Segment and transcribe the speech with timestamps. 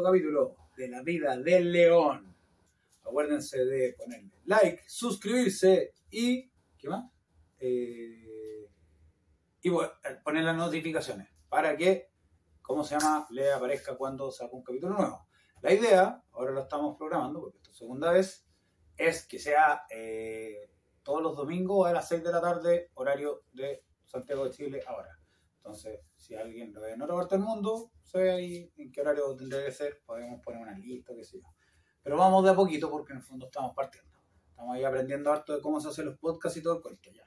[0.00, 2.34] segundo capítulo de la vida del león.
[3.02, 6.50] Acuérdense de ponerle like, suscribirse y.
[6.78, 7.10] ¿Qué más?
[7.58, 8.66] Eh,
[9.60, 9.92] y bueno,
[10.24, 12.08] poner las notificaciones para que,
[12.62, 15.26] ¿cómo se llama?, le aparezca cuando saca un capítulo nuevo.
[15.60, 18.46] La idea, ahora lo estamos programando, porque esta segunda vez,
[18.96, 20.70] es que sea eh,
[21.02, 25.18] todos los domingos a las 6 de la tarde, horario de Santiago de Chile, ahora.
[25.58, 29.34] Entonces, si alguien lo ve en otra parte del mundo, sé ahí en qué horario
[29.36, 31.48] tendría que ser, podemos poner una lista, qué sé yo.
[32.02, 34.10] Pero vamos de a poquito porque en el fondo estamos partiendo.
[34.50, 37.24] Estamos ahí aprendiendo harto de cómo se hacen los podcasts y todo el cuento ya.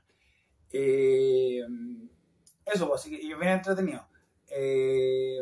[0.72, 1.62] Eh,
[2.66, 4.08] eso, pues, así que y bien entretenido.
[4.48, 5.40] Eh,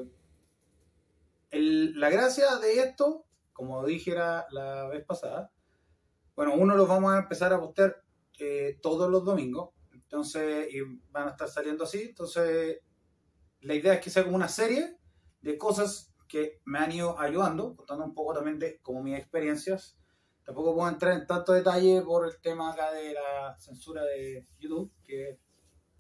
[1.51, 5.51] el- la gracia de esto, como dije la, la vez pasada,
[6.35, 8.03] bueno, uno los vamos a empezar a postear
[8.39, 10.79] eh, todos los domingos, entonces, y
[11.11, 12.79] van a estar saliendo así, entonces,
[13.61, 14.97] la idea es que sea como una serie
[15.41, 19.97] de cosas que me han ido ayudando, contando un poco también de como mis experiencias.
[20.43, 24.91] Tampoco puedo entrar en tanto detalle por el tema acá de la censura de YouTube,
[25.03, 25.37] que es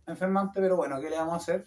[0.07, 1.65] enfermante, pero bueno, ¿qué le vamos a hacer?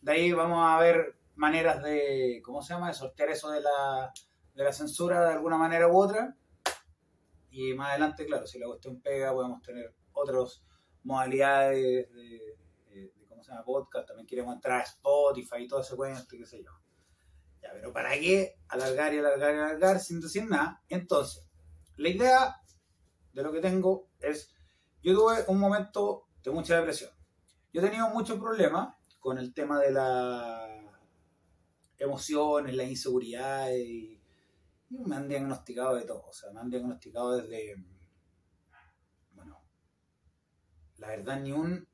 [0.00, 4.12] De ahí vamos a ver maneras de, ¿cómo se llama?, de sortear eso de la,
[4.54, 6.36] de la censura de alguna manera u otra.
[7.50, 10.64] Y más adelante, claro, si la cuestión pega, podemos tener otras
[11.02, 11.82] modalidades de,
[12.14, 12.63] de- de, ¿cómo
[13.44, 14.08] se llama?, podcast.
[14.08, 16.70] También queremos entrar a Spotify y todo ese cuento, qué sé yo.
[17.62, 20.82] Ya, pero ¿para qué alargar y alargar y alargar sin decir nada?
[20.88, 21.48] Entonces,
[21.96, 22.56] la idea
[23.32, 24.54] de lo que tengo es,
[25.02, 27.10] yo tuve un momento de mucha depresión.
[27.72, 30.70] Yo he tenido muchos problemas con el tema de las
[31.98, 34.20] emociones, la inseguridad y,
[34.90, 36.26] y me han diagnosticado de todo.
[36.26, 37.74] O sea, me han diagnosticado desde,
[39.32, 39.64] bueno,
[40.98, 41.88] la verdad ni un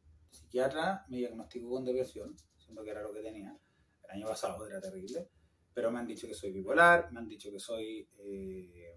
[0.50, 3.56] psiquiatra me diagnosticó con depresión, siendo que era lo que tenía.
[4.05, 5.28] El año pasado era terrible.
[5.72, 8.97] Pero me han dicho que soy bipolar, me han dicho que soy eh,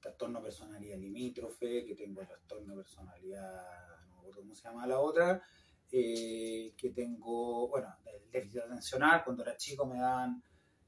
[0.00, 5.42] trastorno personalidad limítrofe, que tengo trastorno personalidad, no me acuerdo cómo se llama la otra,
[5.90, 10.40] eh, que tengo, bueno, el déficit atencional, cuando era chico me daban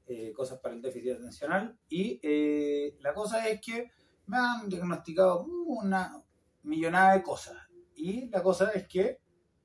[0.05, 3.91] eh, cosas para el déficit atencional, y eh, la cosa es que
[4.27, 6.23] me han diagnosticado una
[6.63, 7.57] millonada de cosas,
[7.95, 9.22] y la cosa es que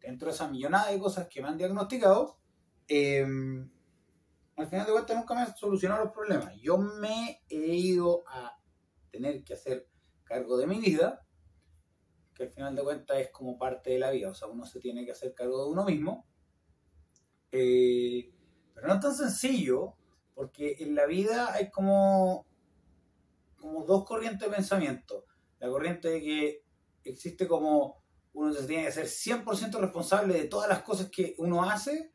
[0.08, 2.38] dentro de esa millonada de cosas que me han diagnosticado,
[2.88, 3.22] eh,
[4.56, 6.56] al final de cuentas nunca me han solucionado los problemas.
[6.62, 8.58] Yo me he ido a
[9.10, 9.86] tener que hacer
[10.24, 11.26] cargo de mi vida,
[12.34, 14.80] que al final de cuentas es como parte de la vida, o sea, uno se
[14.80, 16.26] tiene que hacer cargo de uno mismo.
[17.52, 18.32] Eh,
[18.72, 19.94] pero no es tan sencillo,
[20.34, 22.46] porque en la vida hay como,
[23.56, 25.26] como dos corrientes de pensamiento.
[25.58, 26.64] La corriente de que
[27.04, 31.69] existe como uno se tiene que ser 100% responsable de todas las cosas que uno
[31.69, 32.12] hace,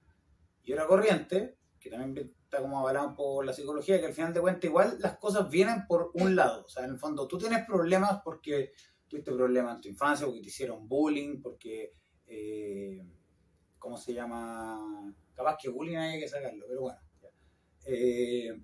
[0.63, 4.41] y otra corriente, que también está como poco por la psicología, que al final de
[4.41, 6.65] cuentas igual las cosas vienen por un lado.
[6.65, 8.71] O sea, en el fondo tú tienes problemas porque
[9.07, 11.91] tuviste problemas en tu infancia, porque te hicieron bullying, porque,
[12.27, 13.03] eh,
[13.77, 15.13] ¿cómo se llama?
[15.33, 16.99] Capaz que bullying hay que sacarlo, pero bueno.
[17.85, 18.57] Eh,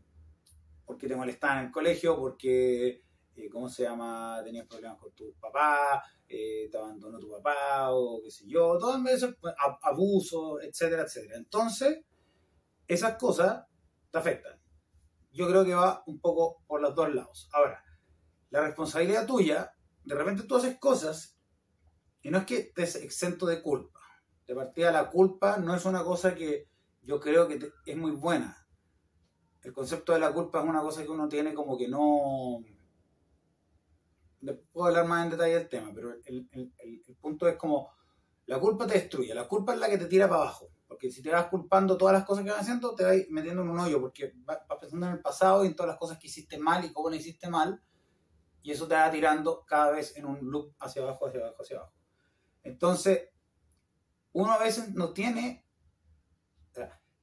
[0.86, 3.04] porque te molestaban en el colegio, porque,
[3.40, 4.42] eh, ¿cómo se llama?
[4.44, 8.98] Tenías problemas con tu papá, eh, te abandonó tu papá, o qué sé yo, todo
[9.08, 11.38] eso, pues, ab- abuso, etcétera, etcétera.
[11.38, 12.02] Entonces,
[12.88, 13.66] esas cosas
[14.12, 14.60] te afectan.
[15.32, 17.50] Yo creo que va un poco por los dos lados.
[17.54, 17.84] Ahora,
[18.50, 19.72] la responsabilidad tuya,
[20.04, 21.38] de repente tú haces cosas
[22.22, 24.00] y no es que estés exento de culpa.
[24.48, 26.68] De partida, la culpa no es una cosa que
[27.04, 28.68] yo creo que es muy buena.
[29.62, 32.60] El concepto de la culpa es una cosa que uno tiene como que no...
[34.72, 37.92] Puedo hablar más en detalle del tema, pero el, el- el- punto es como
[38.46, 40.70] la culpa te destruye, la culpa es la que te tira para abajo.
[40.88, 43.70] Porque si te vas culpando todas las cosas que vas haciendo, te vas metiendo en
[43.70, 46.28] un hoyo, porque vas vas pensando en el pasado y en todas las cosas que
[46.28, 47.82] hiciste mal y cómo lo hiciste mal,
[48.64, 51.78] y eso te va tirando cada vez en un loop hacia abajo, hacia abajo, hacia
[51.78, 51.94] abajo.
[52.64, 53.30] Entonces,
[54.34, 55.66] uno a veces no tiene,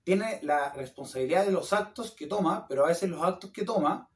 [0.05, 4.09] tiene la responsabilidad de los actos que toma, pero a veces los actos que toma,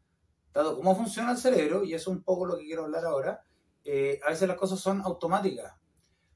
[0.52, 3.44] dado cómo funciona el cerebro, y eso es un poco lo que quiero hablar ahora,
[3.84, 5.74] eh, a veces las cosas son automáticas,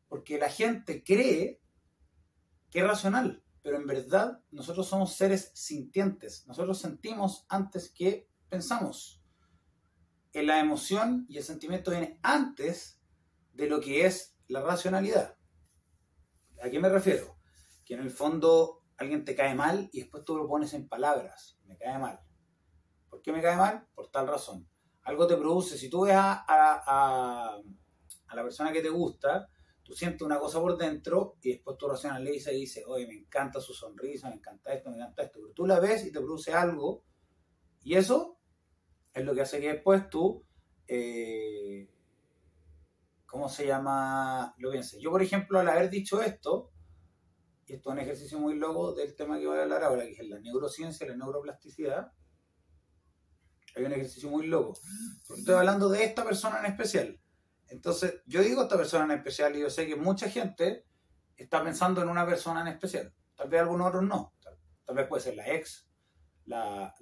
[0.08, 1.61] porque la gente cree
[2.70, 9.20] que es racional, pero en verdad nosotros somos seres sintientes, nosotros sentimos antes que pensamos.
[10.32, 13.00] En la emoción y el sentimiento viene antes
[13.52, 15.37] de lo que es la racionalidad.
[16.62, 17.37] ¿A qué me refiero?
[17.84, 21.58] Que en el fondo alguien te cae mal y después tú lo pones en palabras.
[21.64, 22.20] Me cae mal.
[23.24, 23.86] ¿Por qué me cae mal?
[23.94, 24.68] Por tal razón.
[25.04, 27.62] Algo te produce, si tú ves a, a- a-
[28.36, 29.48] la persona que te gusta,
[29.82, 33.60] tú sientes una cosa por dentro y después tú racionalizas y dices, oye, me encanta
[33.60, 35.38] su sonrisa, me encanta esto, me encanta esto.
[35.40, 37.04] Pero tú la ves y te produce algo
[37.84, 38.38] Y eso
[39.14, 40.44] es lo que hace que después tú,
[40.88, 41.88] eh,
[43.26, 44.54] ¿cómo se llama?
[44.58, 45.00] Lo pienses.
[45.00, 46.70] Yo, por ejemplo, al haber dicho esto,
[47.66, 50.12] y esto es un ejercicio muy loco del tema que voy a hablar ahora, que
[50.12, 52.12] es la neurociencia la neuroplasticidad,
[53.74, 54.78] hay un ejercicio muy loco.
[55.36, 57.20] Estoy hablando de esta persona en especial.
[57.68, 60.84] Entonces, yo digo esta persona en especial y yo sé que mucha gente
[61.36, 63.12] está pensando en una persona en especial.
[63.34, 64.32] Tal vez algunos otros no.
[64.84, 65.88] Tal, vez puede ser la ex,
[66.44, 66.94] la,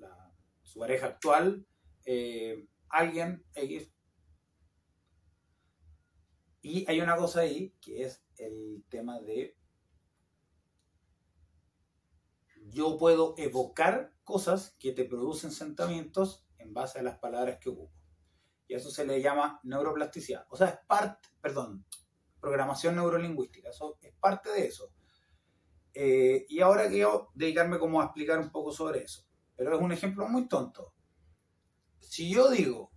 [0.63, 1.67] su pareja actual,
[2.07, 3.93] eh, alguien X.
[6.63, 9.57] Y hay una cosa ahí que es el tema de
[12.71, 17.93] yo puedo evocar cosas que te producen sentimientos en base a las palabras que ocupo.
[18.67, 20.47] Y eso se le llama neuroplasticidad.
[20.49, 21.85] O sea, es parte, perdón,
[22.41, 23.71] programación neurolingüística.
[23.71, 24.93] Eso es parte de eso.
[25.95, 29.27] Eh, y ahora quiero dedicarme como a explicar un poco sobre eso.
[29.57, 30.95] Pero es un ejemplo muy tonto.
[32.01, 32.91] Si yo digo,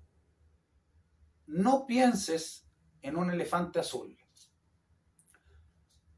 [1.47, 2.67] no pienses
[3.01, 4.17] en un elefante azul.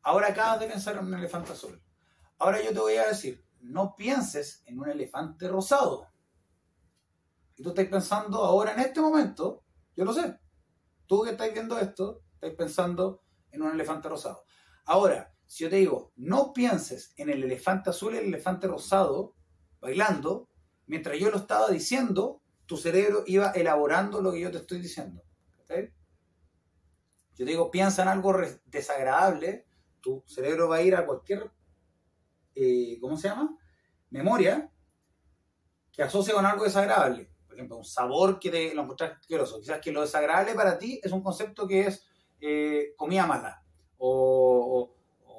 [0.04, 1.82] Ahora acabas de pensar en un elefante azul.
[2.38, 6.08] Ahora yo te voy a decir, no pienses en un elefante rosado.
[7.58, 9.64] Y tú estás pensando ahora en este momento,
[9.96, 10.38] yo lo sé,
[11.08, 14.44] tú que estás viendo esto, estás pensando en un elefante rosado.
[14.86, 19.36] Ahora, si yo te digo, no pienses en el elefante azul y el elefante rosado
[19.80, 20.50] bailando,
[20.86, 25.24] mientras yo lo estaba diciendo, tu cerebro iba elaborando lo que yo te estoy diciendo.
[25.58, 29.68] Yo te digo, piensa en algo desagradable,
[30.00, 31.52] tu cerebro va a ir a cualquier,
[32.54, 33.58] eh, ¿cómo se llama?
[34.10, 34.72] Memoria
[35.92, 39.60] que asocia con algo desagradable ejemplo, un sabor que te lo encontrás asqueroso.
[39.60, 42.06] Quizás que lo desagradable para ti es un concepto que es
[42.40, 43.64] eh, comida mala,
[43.98, 44.94] o,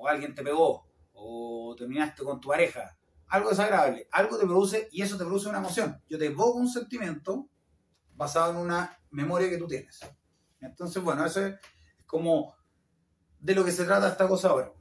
[0.08, 2.96] alguien te pegó, o terminaste con tu pareja.
[3.28, 6.02] Algo desagradable, algo te produce, y eso te produce una emoción.
[6.08, 7.48] Yo te evoco un sentimiento
[8.14, 10.00] basado en una memoria que tú tienes.
[10.60, 11.54] Entonces, bueno, eso es
[12.06, 12.54] como
[13.38, 14.72] de lo que se trata esta cosa ahora.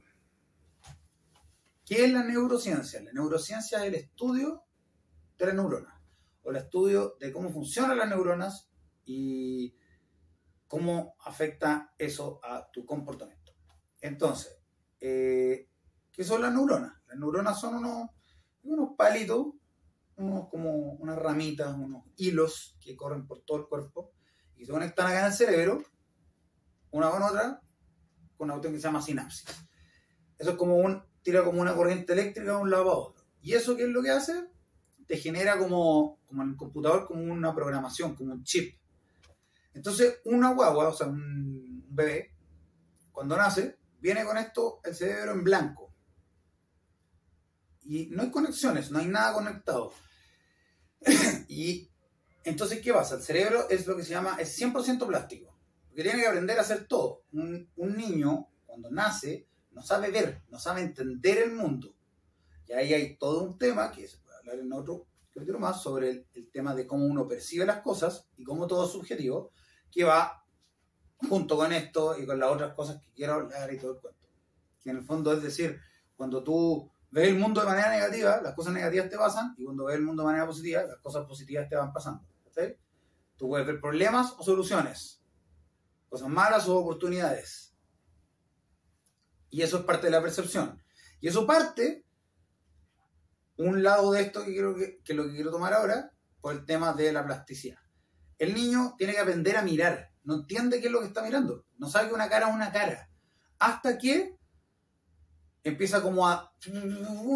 [1.84, 3.02] ¿Qué es la neurociencia?
[3.02, 4.64] La neurociencia es el estudio
[5.36, 5.97] de la neurona
[6.50, 8.70] el estudio de cómo funcionan las neuronas
[9.04, 9.76] y
[10.66, 13.52] cómo afecta eso a tu comportamiento.
[14.00, 14.60] Entonces,
[15.00, 15.68] eh,
[16.12, 16.92] ¿qué son las neuronas?
[17.06, 18.10] Las neuronas son unos,
[18.62, 19.46] unos palitos,
[20.16, 24.12] unos como unas ramitas, unos hilos que corren por todo el cuerpo
[24.56, 25.82] y se conectan acá en el cerebro,
[26.90, 27.62] una con otra,
[28.36, 29.46] con una cuestión que se llama sinapsis.
[30.38, 33.24] Eso es como un, tira como una corriente eléctrica de un lado a otro.
[33.40, 34.48] ¿Y eso qué es lo que hace?
[35.08, 38.78] Te genera como, como en el computador, como una programación, como un chip.
[39.72, 42.34] Entonces, una guagua, o sea, un bebé,
[43.10, 45.94] cuando nace, viene con esto el cerebro en blanco.
[47.84, 49.94] Y no hay conexiones, no hay nada conectado.
[51.48, 51.88] y
[52.44, 53.14] entonces, ¿qué pasa?
[53.14, 55.58] El cerebro es lo que se llama, es 100% plástico.
[55.88, 57.22] Porque tiene que aprender a hacer todo.
[57.32, 61.94] Un, un niño, cuando nace, no sabe ver, no sabe entender el mundo.
[62.66, 64.20] Y ahí hay todo un tema que es
[64.52, 68.66] en otro capítulo más sobre el, tema de cómo uno percibe las cosas y cómo
[68.66, 69.52] todo es subjetivo,
[69.90, 70.44] que va
[71.28, 74.26] junto con esto y con las otras cosas que quiero hablar y todo el cuento.
[74.82, 75.80] Que en el fondo es decir,
[76.16, 79.84] cuando tú ves el mundo de manera negativa, las cosas negativas te pasan, y cuando
[79.84, 82.24] ves el mundo de manera positiva, las cosas positivas te van pasando.
[83.36, 85.22] Tú puedes ver problemas o soluciones,
[86.08, 87.72] cosas malas o oportunidades.
[89.48, 90.82] Y eso es parte de la percepción.
[91.20, 92.04] Y eso parte
[93.58, 94.74] un lado de esto que, quiero,
[95.04, 97.78] que, lo que quiero tomar ahora, por el tema de la plasticidad.
[98.38, 101.66] El niño tiene que aprender a mirar, no entiende qué es lo que está mirando,
[101.76, 103.10] no sabe que una cara es una cara,
[103.58, 104.38] hasta que
[105.64, 106.52] empieza como a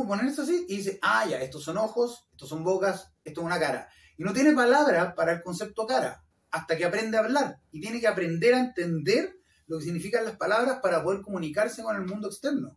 [0.07, 3.59] ponerse así y dice, ah, ya, estos son ojos, estos son bocas, esto es una
[3.59, 3.88] cara.
[4.17, 8.00] Y no tiene palabra para el concepto cara, hasta que aprende a hablar y tiene
[8.00, 9.37] que aprender a entender
[9.67, 12.76] lo que significan las palabras para poder comunicarse con el mundo externo.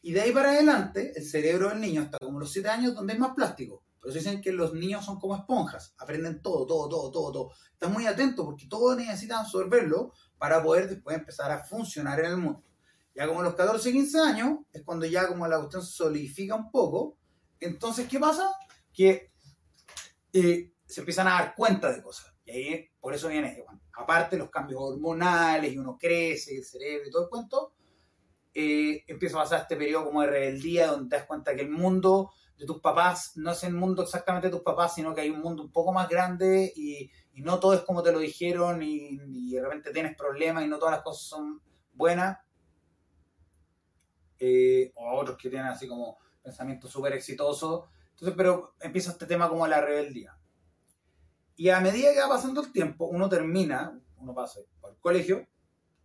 [0.00, 3.14] Y de ahí para adelante, el cerebro del niño, hasta como los 7 años, donde
[3.14, 3.82] es más plástico.
[4.00, 7.50] Pero se dicen que los niños son como esponjas, aprenden todo, todo, todo, todo, todo.
[7.72, 12.36] Están muy atentos porque todo necesitan absorberlo para poder después empezar a funcionar en el
[12.36, 12.62] mundo.
[13.14, 16.70] Ya como los 14, 15 años, es cuando ya como la cuestión se solidifica un
[16.70, 17.16] poco.
[17.58, 18.48] Entonces, ¿qué pasa?
[18.92, 19.32] Que
[20.32, 22.32] eh, se empiezan a dar cuenta de cosas.
[22.44, 27.08] Y ahí, por eso viene, bueno, aparte los cambios hormonales, y uno crece, el cerebro
[27.08, 27.74] y todo el cuento,
[28.54, 31.70] eh, empieza a pasar este periodo como de rebeldía, donde te das cuenta que el
[31.70, 35.30] mundo de tus papás no es el mundo exactamente de tus papás, sino que hay
[35.30, 39.52] un mundo un poco más grande y, no todo es como te lo dijeron y,
[39.52, 41.62] de repente tienes problemas y no todas las cosas son
[41.92, 42.38] buenas.
[44.40, 49.48] Eh, o otros que tienen así como pensamientos súper exitosos Entonces, pero empieza este tema
[49.48, 50.36] como la rebeldía.
[51.56, 55.46] Y a medida que va pasando el tiempo, uno termina, uno pasa por el colegio,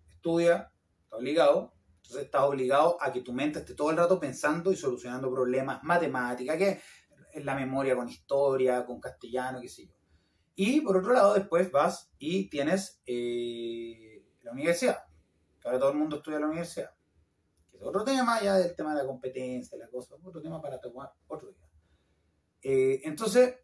[0.09, 0.71] estudia,
[1.03, 1.73] está obligado,
[2.03, 5.81] entonces estás obligado a que tu mente esté todo el rato pensando y solucionando problemas,
[5.83, 6.81] matemáticas, que
[7.31, 9.93] es la memoria con historia, con castellano, qué sé yo.
[10.55, 15.05] Y por otro lado, después vas y tienes eh, la universidad,
[15.61, 16.91] que ahora todo el mundo estudia en la universidad.
[17.71, 20.81] Que es otro tema ya del tema de la competencia, la cosa, otro tema para
[20.81, 21.69] tomar otro día.
[22.61, 23.55] Eh, entonces,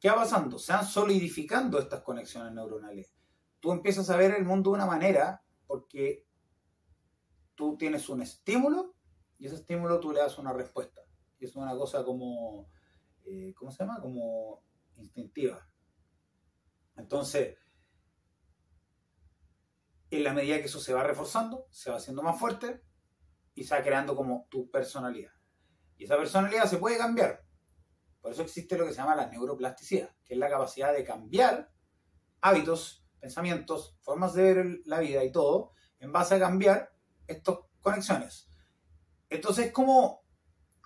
[0.00, 0.58] ¿qué va pasando?
[0.58, 3.14] Se van solidificando estas conexiones neuronales.
[3.60, 6.29] Tú empiezas a ver el mundo de una manera porque
[7.60, 8.94] tú tienes un estímulo
[9.38, 11.02] y ese estímulo tú le das una respuesta.
[11.38, 12.70] Y es una cosa como,
[13.26, 14.00] eh, ¿cómo se llama?
[14.00, 14.64] Como
[14.96, 15.68] instintiva.
[16.96, 17.58] Entonces,
[20.10, 22.82] en la medida que eso se va reforzando, se va haciendo más fuerte
[23.54, 25.32] y se va creando como tu personalidad.
[25.98, 27.44] Y esa personalidad se puede cambiar.
[28.22, 31.70] Por eso existe lo que se llama la neuroplasticidad, que es la capacidad de cambiar
[32.40, 36.90] hábitos, pensamientos, formas de ver la vida y todo, en base a cambiar
[37.30, 38.48] estas conexiones.
[39.28, 40.22] Entonces es como,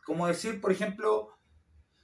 [0.04, 1.30] como decir, por ejemplo,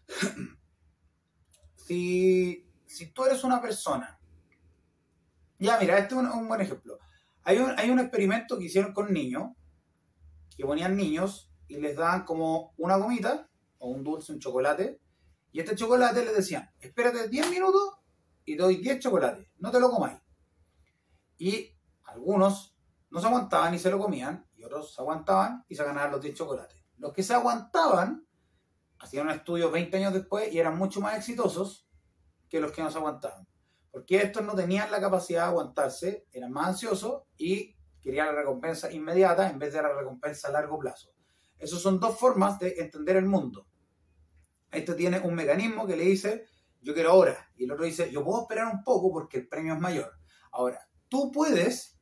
[1.77, 4.19] si, si tú eres una persona,
[5.59, 6.99] ya mira, este es un, buen ejemplo.
[7.43, 9.51] Hay un, hay un experimento que hicieron con niños,
[10.57, 15.01] que ponían niños y les daban como una gomita o un dulce, un chocolate,
[15.53, 17.95] y este chocolate les decían, espérate 10 minutos
[18.45, 20.19] y doy 10 chocolates, no te lo comáis.
[21.39, 22.77] Y algunos
[23.11, 26.21] no se aguantaban y se lo comían, y otros se aguantaban y se ganaban los
[26.21, 26.79] 10 chocolates.
[26.99, 28.27] Los que se aguantaban
[28.99, 31.89] hacían un estudio 20 años después y eran mucho más exitosos
[32.49, 33.47] que los que no se aguantaban.
[33.91, 38.93] Porque estos no tenían la capacidad de aguantarse, eran más ansiosos y querían la recompensa
[38.93, 41.11] inmediata en vez de la recompensa a largo plazo.
[41.59, 43.67] Esas son dos formas de entender el mundo.
[44.71, 46.47] Este tiene un mecanismo que le dice,
[46.81, 47.51] yo quiero ahora.
[47.57, 50.13] Y el otro dice, yo puedo esperar un poco porque el premio es mayor.
[50.53, 52.00] Ahora, tú puedes,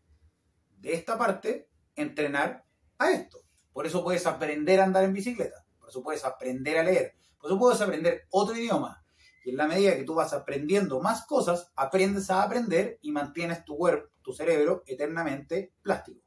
[0.81, 2.65] de esta parte, entrenar
[2.99, 3.39] a esto.
[3.73, 5.65] Por eso puedes aprender a andar en bicicleta.
[5.79, 7.15] Por eso puedes aprender a leer.
[7.39, 9.05] Por eso puedes aprender otro idioma.
[9.45, 13.65] Y en la medida que tú vas aprendiendo más cosas, aprendes a aprender y mantienes
[13.65, 16.21] tu cuerpo, tu cerebro eternamente plástico.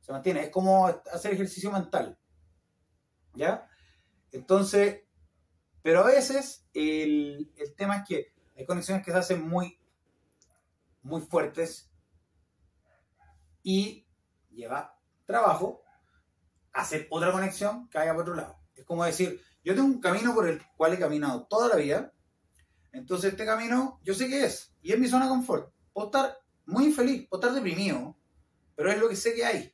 [0.00, 0.44] Se mantiene.
[0.44, 2.18] Es como hacer ejercicio mental.
[3.34, 3.68] ¿Ya?
[4.32, 5.02] Entonces,
[5.82, 9.78] pero a veces el, tema es que hay conexiones que se hacen muy,
[11.02, 11.90] muy fuertes
[13.68, 14.06] y
[14.48, 15.82] lleva trabajo
[16.72, 18.58] hacer otra conexión que haya por otro lado.
[18.74, 22.14] Es como decir, yo tengo un camino por el cual he caminado toda la vida,
[22.92, 25.70] entonces este camino yo sé qué es y es mi zona de confort.
[25.92, 28.16] Puedo estar muy infeliz, puedo estar deprimido,
[28.74, 29.70] pero es lo que sé que hay.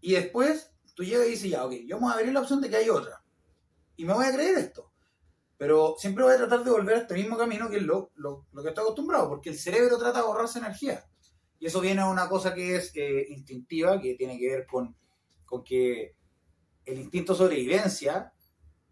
[0.00, 2.70] Y después tú llegas y dices, ya, ok, yo vamos a abrir la opción de
[2.70, 3.22] que hay otra
[3.94, 4.92] y me voy a creer esto.
[5.56, 8.48] Pero siempre voy a tratar de volver a este mismo camino que es lo, lo,
[8.52, 11.04] que estoy acostumbrado, porque el cerebro trata de ahorrarse energía.
[11.58, 14.96] Y eso viene a una cosa que es eh, instintiva, que tiene que ver con,
[15.44, 16.16] con que
[16.84, 18.32] el instinto de sobrevivencia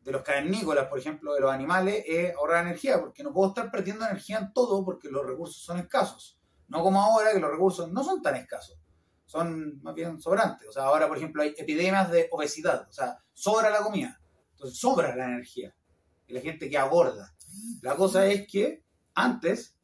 [0.03, 3.71] de los cavernícolas, por ejemplo, de los animales, es ahorrar energía, porque no puedo estar
[3.71, 6.39] perdiendo energía en todo porque los recursos son escasos.
[6.69, 8.79] No como ahora que los recursos no son tan escasos,
[9.25, 10.69] son más bien sobrantes.
[10.69, 14.21] O sea, ahora, por ejemplo, hay epidemias de obesidad, o sea, sobra la comida.
[14.53, 15.75] Entonces sobra la energía
[16.27, 17.35] y la gente que aborda.
[17.83, 19.77] La cosa es que antes,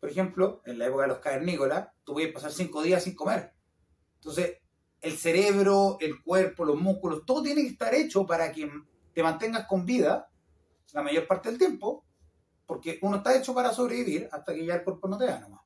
[0.00, 3.52] por ejemplo, en la época de los cavernícolas, tú podías pasar cinco días sin comer.
[4.14, 4.58] Entonces,
[5.00, 8.70] el cerebro, el cuerpo, los músculos, todo tiene que estar hecho para que
[9.12, 10.30] te mantengas con vida
[10.92, 12.06] la mayor parte del tiempo,
[12.64, 15.62] porque uno está hecho para sobrevivir hasta que ya el cuerpo no te da nomás.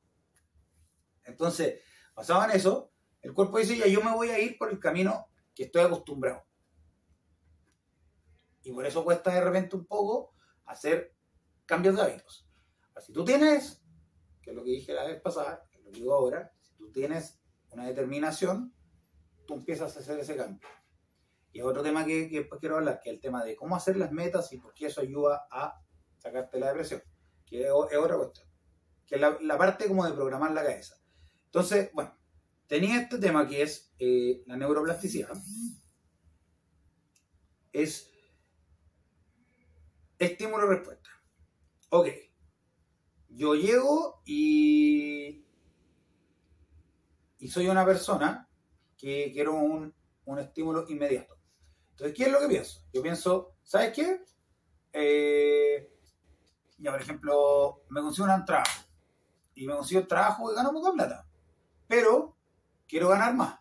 [1.24, 1.80] Entonces,
[2.14, 5.26] basado en eso, el cuerpo dice, ya yo me voy a ir por el camino
[5.54, 6.42] que estoy acostumbrado.
[8.62, 11.14] Y por eso cuesta de repente un poco hacer
[11.66, 12.48] cambios de hábitos.
[12.98, 13.82] si tú tienes,
[14.42, 18.74] que es lo que dije la vez pasada, digo ahora, si tú tienes una determinación,
[19.46, 20.66] tú empiezas a hacer ese cambio.
[21.52, 24.12] Y otro tema que, después quiero hablar, que es el tema de cómo hacer las
[24.12, 25.80] metas y por qué eso ayuda a
[26.18, 27.02] sacarte la depresión,
[27.44, 28.46] que es, otra cuestión,
[29.06, 30.96] que es la, parte como de programar la cabeza.
[31.46, 32.16] Entonces, bueno,
[32.66, 35.32] tenía este tema que es eh, la neuroplasticidad.
[37.72, 38.10] Es
[40.20, 41.08] Estímulo-respuesta.
[41.88, 42.08] Ok.
[43.30, 45.39] Yo llego y.
[47.40, 48.48] Y soy una persona
[48.96, 49.94] que quiero un,
[50.38, 51.36] estímulo inmediato.
[51.90, 52.84] Entonces, ¿qué es lo que pienso?
[52.92, 54.22] Yo pienso, ¿sabes qué?
[54.92, 55.90] Eh,
[56.78, 58.84] ya, por ejemplo, me consigo un trabajo.
[59.54, 61.26] Y me consigo el trabajo y gano poca plata.
[61.88, 62.36] Pero
[62.86, 63.58] quiero ganar más.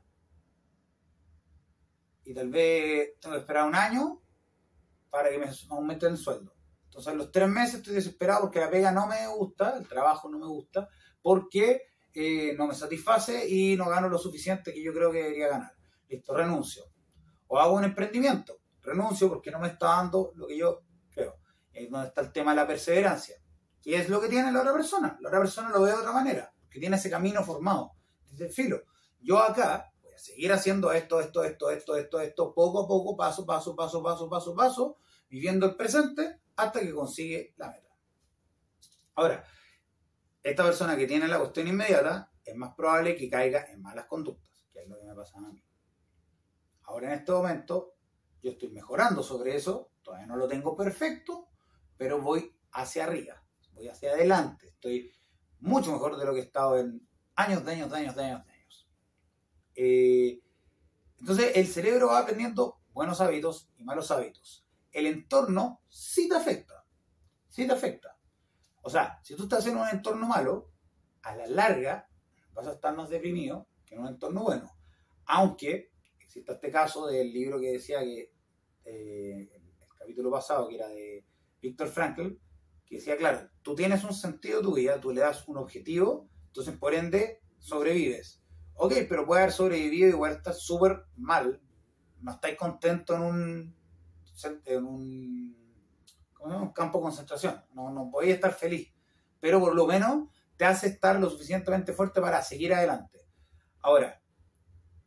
[2.26, 4.22] Y tal vez tengo que esperar un año
[5.10, 6.54] para que me aumenten el sueldo.
[6.86, 10.38] Entonces, los tres meses estoy desesperado porque la pega no me gusta, el trabajo no
[10.38, 10.90] me gusta,
[11.22, 15.48] porque eh, no me satisface y no gano lo suficiente que yo creo que debería
[15.50, 15.74] ganar.
[16.08, 16.86] Listo, renuncio.
[17.48, 18.60] O hago un emprendimiento.
[18.82, 21.40] Renuncio porque no me está dando lo que yo creo.
[21.72, 23.36] Es donde está el tema de la perseverancia.
[23.82, 25.18] ¿Qué es lo que tiene la otra persona?
[25.22, 27.94] La otra persona lo ve de otra manera, que tiene ese camino formado.
[28.30, 28.82] Dice, filo,
[29.22, 33.16] yo acá voy a seguir haciendo esto, esto, esto, esto, esto, esto, poco a poco,
[33.16, 34.98] paso, paso, paso, paso, paso, paso,
[35.30, 37.90] viviendo el presente hasta que consigue la meta.
[39.16, 39.44] Ahora,
[40.44, 44.68] esta persona que tiene la cuestión inmediata es más probable que caiga en malas conductas,
[44.72, 45.64] que es lo que me pasa a mí.
[46.84, 47.96] Ahora en este momento
[48.42, 51.50] yo estoy mejorando sobre eso, todavía no lo tengo perfecto,
[51.98, 53.44] pero voy hacia arriba,
[53.74, 55.12] voy hacia adelante, estoy
[55.60, 58.48] mucho mejor de lo que he estado en años, de años, de años, de años,
[58.48, 58.90] años.
[59.76, 60.42] Eh,
[61.20, 64.66] entonces el cerebro va aprendiendo buenos hábitos y malos hábitos.
[64.92, 66.86] El entorno sí te afecta,
[67.50, 68.19] sí te afecta.
[68.82, 70.72] O sea, si tú estás en un entorno malo,
[71.22, 72.08] a la larga
[72.54, 74.72] vas a estar más deprimido que en un entorno bueno.
[75.26, 78.32] Aunque existe este caso del libro que decía que
[78.86, 81.26] eh, el capítulo pasado, que era de
[81.62, 82.38] Víctor Frankl,
[82.86, 86.28] que decía, claro, tú tienes un sentido de tu vida, tú le das un objetivo,
[86.48, 88.42] entonces por ende sobrevives.
[88.74, 91.62] Ok, pero puede haber sobrevivido y igual estar súper mal,
[92.22, 93.76] no estáis contento en un,
[94.66, 95.69] en un
[96.40, 98.94] un campo de concentración, no, no podéis estar feliz,
[99.40, 103.20] pero por lo menos te hace estar lo suficientemente fuerte para seguir adelante.
[103.82, 104.22] Ahora,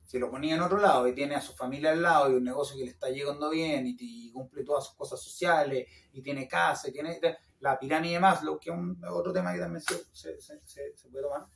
[0.05, 2.45] si lo ponía en otro lado y tiene a su familia al lado y un
[2.45, 6.89] negocio que le está llegando bien y, cumple todas sus cosas sociales y tiene casa
[6.89, 7.21] y tiene
[7.61, 8.77] la pirámide de Maslow, que es
[9.11, 11.47] otro tema que también se, puede tomar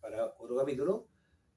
[0.00, 1.08] para otro capítulo,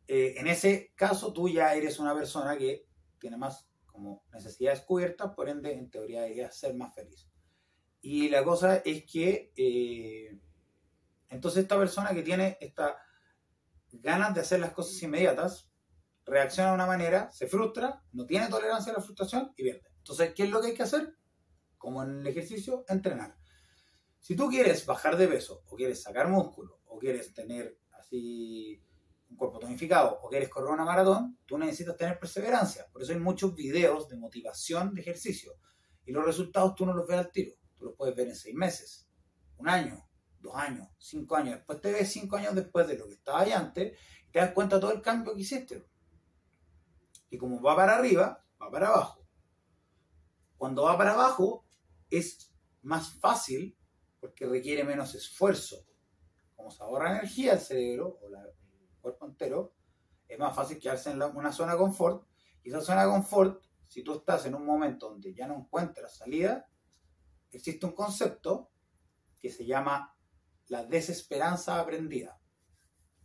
[0.08, 2.88] eh, en ese caso tú ya eres una persona que
[3.20, 3.69] tiene más
[4.00, 7.28] como necesidades cubiertas, por ende, en teoría debería ser más feliz.
[8.00, 10.40] Y la cosa es que, eh,
[11.28, 12.98] entonces esta persona que tiene esta
[13.92, 15.70] ganas de hacer las cosas inmediatas,
[16.26, 19.90] reacciona de una manera, se frustra, no tiene tolerancia a la frustración y pierde.
[19.98, 21.18] Entonces, ¿qué es lo que hay que hacer?
[21.78, 23.36] Como en el ejercicio, entrenar.
[24.20, 28.82] Si tú quieres bajar de peso, o quieres sacar músculo, o quieres tener así
[29.30, 32.88] un cuerpo tonificado o quieres correr una maratón, tú necesitas tener perseverancia.
[32.92, 35.54] Por eso hay muchos videos de motivación de ejercicio.
[36.06, 37.54] Y los resultados tú no los ves al tiro.
[37.76, 39.08] Tú los puedes ver en seis meses,
[39.58, 41.56] un año, dos años, cinco años.
[41.56, 44.52] Después te ves cinco años después de lo que estaba ahí antes y te das
[44.52, 45.86] cuenta de todo el cambio que hiciste.
[47.30, 49.28] Y como va para arriba, va para abajo.
[50.58, 51.66] Cuando va para abajo
[52.10, 53.78] es más fácil
[54.20, 55.86] porque requiere menos esfuerzo.
[56.56, 58.44] Como se ahorra energía el cerebro o la,
[59.00, 59.74] cuerpo entero,
[60.28, 62.28] es más fácil quedarse en una zona de confort.
[62.64, 66.18] Y esa zona de confort, si tú estás en un momento donde ya no encuentras
[66.18, 66.70] salida,
[67.52, 68.72] existe un concepto
[69.40, 70.16] que se llama
[70.68, 72.40] la desesperanza aprendida.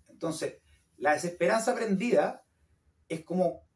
[0.06, 0.62] Entonces,
[0.96, 2.46] la desesperanza aprendida
[3.08, 3.68] es como,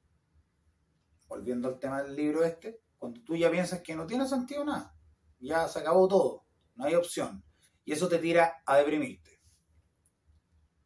[1.26, 4.94] volviendo al tema del libro este, cuando tú ya piensas que no tiene sentido nada,
[5.38, 7.44] ya se acabó todo, no hay opción,
[7.84, 9.37] y eso te tira a deprimirte.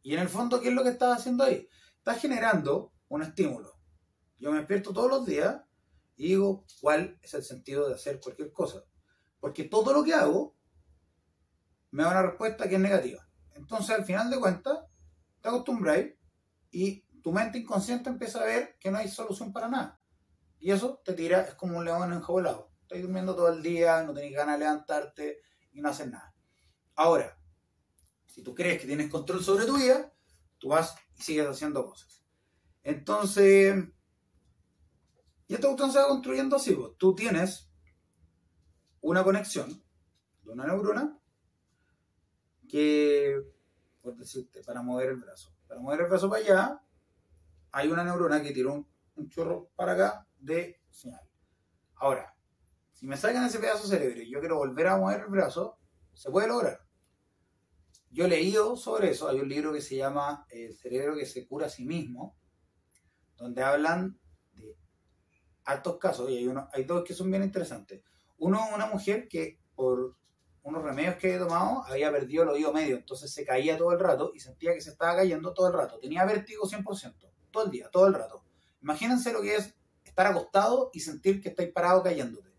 [0.03, 1.67] Y en el fondo, ¿qué es lo que estás haciendo ahí?
[1.97, 3.79] Estás generando un estímulo.
[4.37, 5.61] Yo me despierto todos los días
[6.17, 8.83] y digo, ¿cuál es el sentido de hacer cualquier cosa?
[9.39, 10.57] Porque todo lo que hago
[11.91, 13.25] me da una respuesta que es negativa.
[13.55, 14.79] Entonces, al final de cuentas,
[15.41, 15.99] te acostumbras
[16.69, 20.01] y tu mente inconsciente empieza a ver que no hay solución para nada.
[20.59, 22.71] Y eso te tira, es como un león enjaulado.
[22.81, 26.33] Estás durmiendo todo el día, no tenés ganas de levantarte y no haces nada.
[26.95, 27.37] Ahora,
[28.33, 30.11] si tú crees que tienes control sobre tu vida,
[30.57, 32.25] tú vas y sigues haciendo cosas.
[32.81, 33.75] Entonces,
[35.47, 36.73] y esta cuestión se va construyendo así.
[36.73, 36.97] Pues.
[36.97, 37.69] Tú tienes
[39.01, 39.83] una conexión
[40.41, 41.15] de una neurona
[42.67, 43.39] que,
[44.01, 45.53] por decirte, para mover el brazo.
[45.67, 46.83] Para mover el brazo para allá,
[47.71, 48.89] hay una neurona que tira un,
[49.29, 51.21] chorro para acá de señal.
[51.97, 52.35] Ahora,
[52.93, 55.77] si me sacan ese pedazo de cerebro y yo quiero volver a mover el brazo,
[56.13, 56.82] se puede lograr.
[58.13, 61.47] Yo he leído sobre eso, hay un libro que se llama El cerebro que se
[61.47, 62.37] cura a sí mismo,
[63.35, 64.19] donde hablan
[64.53, 64.77] de
[65.65, 68.03] altos casos, y hay, uno, hay dos que son bien interesantes.
[68.37, 70.15] Uno, una mujer que por
[70.61, 73.99] unos remedios que había tomado había perdido el oído medio, entonces se caía todo el
[73.99, 75.97] rato y sentía que se estaba cayendo todo el rato.
[75.97, 77.15] Tenía vértigo 100%,
[77.49, 78.43] todo el día, todo el rato.
[78.83, 79.73] Imagínense lo que es
[80.03, 82.53] estar acostado y sentir que estáis parado cayéndote.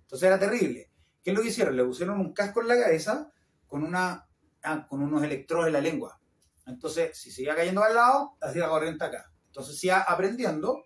[0.00, 0.90] Entonces era terrible.
[1.22, 1.76] ¿Qué es lo que hicieron?
[1.76, 3.30] Le pusieron un casco en la cabeza
[3.66, 4.27] con una
[4.70, 6.20] Ah, con unos electrodos en la lengua.
[6.66, 9.32] Entonces, si seguía cayendo al lado, hacía corriente acá.
[9.46, 10.84] Entonces, siga aprendiendo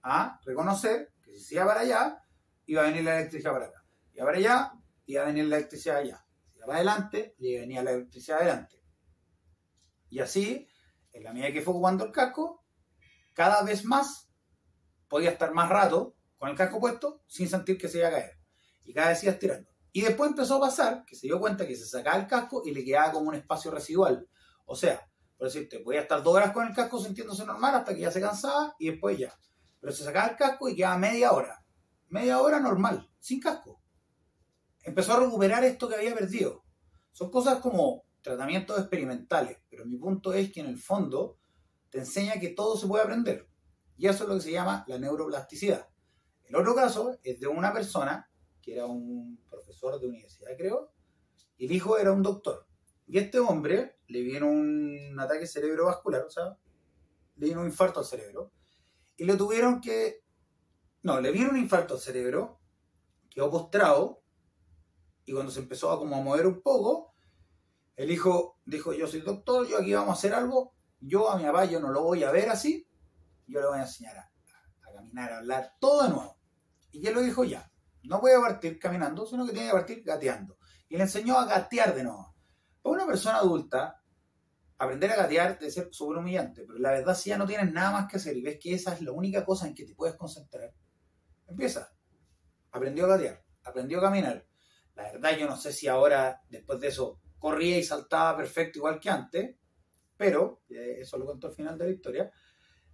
[0.00, 2.24] a reconocer que si sigue para allá,
[2.64, 3.84] iba a venir la electricidad para acá.
[4.14, 4.72] Y para allá,
[5.04, 6.24] iba a venir la electricidad allá.
[6.54, 8.80] Y para adelante, y venía la electricidad adelante.
[10.08, 10.66] Y así,
[11.12, 12.64] en la medida que fue ocupando el casco,
[13.34, 14.30] cada vez más
[15.08, 18.38] podía estar más rato con el casco puesto sin sentir que se iba a caer.
[18.86, 19.69] Y cada vez iba estirando.
[19.92, 22.72] Y después empezó a pasar que se dio cuenta que se sacaba el casco y
[22.72, 24.28] le quedaba como un espacio residual.
[24.64, 25.04] O sea,
[25.36, 28.20] por decirte, podía estar dos horas con el casco sintiéndose normal hasta que ya se
[28.20, 29.34] cansaba y después ya.
[29.80, 31.64] Pero se sacaba el casco y quedaba media hora.
[32.08, 33.80] Media hora normal, sin casco.
[34.82, 36.64] Empezó a recuperar esto que había perdido.
[37.12, 41.38] Son cosas como tratamientos experimentales, pero mi punto es que en el fondo
[41.90, 43.48] te enseña que todo se puede aprender.
[43.96, 45.88] Y eso es lo que se llama la neuroplasticidad.
[46.44, 48.29] El otro caso es de una persona
[48.62, 50.92] que era un profesor de universidad, creo,
[51.56, 52.66] y el hijo era un doctor.
[53.06, 56.58] Y este hombre le vino un ataque cerebrovascular, o sea,
[57.36, 58.52] le vino un infarto al cerebro,
[59.16, 60.24] y le tuvieron que...
[61.02, 62.60] No, le vino un infarto al cerebro,
[63.30, 64.22] quedó postrado,
[65.24, 67.14] y cuando se empezó a como a mover un poco,
[67.96, 71.44] el hijo dijo, yo soy doctor, yo aquí vamos a hacer algo, yo a mi
[71.44, 72.86] papá yo no lo voy a ver así,
[73.46, 74.32] yo le voy a enseñar a,
[74.88, 76.38] a caminar, a hablar, todo de nuevo.
[76.92, 77.69] Y él lo dijo ya,
[78.04, 80.58] no puede partir caminando, sino que tiene que partir gateando.
[80.88, 82.34] Y le enseñó a gatear de nuevo.
[82.82, 84.02] Para una persona adulta,
[84.78, 87.92] aprender a gatear debe ser súper humillante, pero la verdad si ya no tienes nada
[87.92, 90.16] más que hacer y ves que esa es la única cosa en que te puedes
[90.16, 90.72] concentrar,
[91.46, 91.92] empieza.
[92.72, 94.46] Aprendió a gatear, aprendió a caminar.
[94.94, 98.98] La verdad yo no sé si ahora, después de eso, corría y saltaba perfecto igual
[98.98, 99.56] que antes,
[100.16, 102.32] pero, eh, eso lo contó al final de la historia,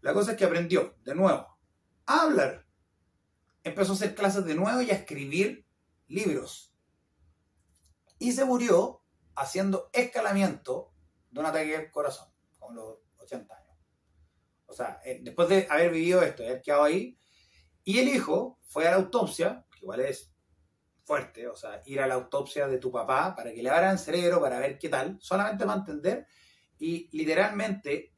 [0.01, 1.59] la cosa es que aprendió de nuevo
[2.07, 2.66] a hablar,
[3.69, 5.67] empezó a hacer clases de nuevo y a escribir
[6.07, 6.73] libros.
[8.19, 9.03] Y se murió
[9.35, 10.93] haciendo escalamiento
[11.31, 13.77] de un ataque al corazón, con los 80 años.
[14.67, 17.19] O sea, eh, después de haber vivido esto, haber quedado ahí,
[17.85, 20.33] y el hijo fue a la autopsia, que igual es
[21.05, 24.41] fuerte, o sea, ir a la autopsia de tu papá para que le abran cerebro,
[24.41, 26.27] para ver qué tal, solamente para entender,
[26.79, 28.15] y literalmente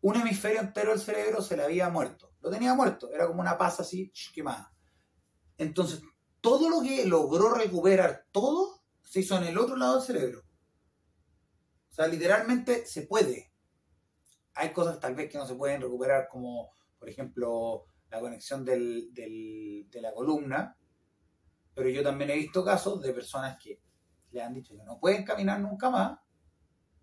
[0.00, 2.31] un hemisferio entero del cerebro se le había muerto.
[2.42, 4.72] Lo tenía muerto, era como una pasa así quemada.
[5.56, 6.02] Entonces,
[6.40, 10.42] todo lo que logró recuperar, todo, se hizo en el otro lado del cerebro.
[11.90, 13.52] O sea, literalmente se puede.
[14.54, 19.12] Hay cosas tal vez que no se pueden recuperar, como por ejemplo la conexión del,
[19.12, 20.76] de la columna,
[21.74, 23.80] pero yo también he visto casos de personas que
[24.30, 26.18] le han dicho que no pueden caminar nunca más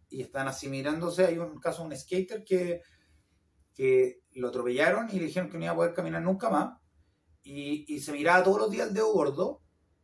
[0.09, 1.25] y están asimilándose.
[1.25, 2.81] Hay un caso un skater que,
[3.79, 6.77] que lo atropellaron y le dijeron que no iba a poder caminar nunca más
[7.43, 9.61] y, y se miraba todos los días el dedo gordo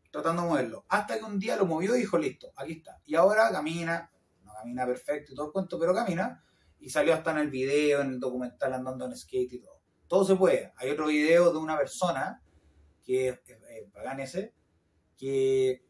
[0.09, 0.85] tratando de moverlo.
[0.87, 3.01] Hasta que un día lo movió y dijo, listo, aquí está.
[3.03, 4.09] Y ahora camina,
[4.43, 6.41] no camina perfecto y todo el cuento, pero camina.
[6.79, 9.81] Y salió hasta en el video, en el documental andando en skate y todo.
[10.07, 10.71] Todo se puede.
[10.77, 12.41] Hay otro video de una persona
[13.03, 14.53] que es eh, ese,
[15.17, 15.85] que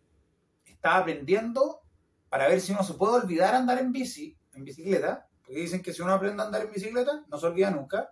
[0.65, 1.82] está aprendiendo
[2.30, 5.93] para ver si uno se puede olvidar andar en bici, en bicicleta, porque dicen que
[5.93, 8.10] si uno aprende a andar en bicicleta, no se olvida nunca,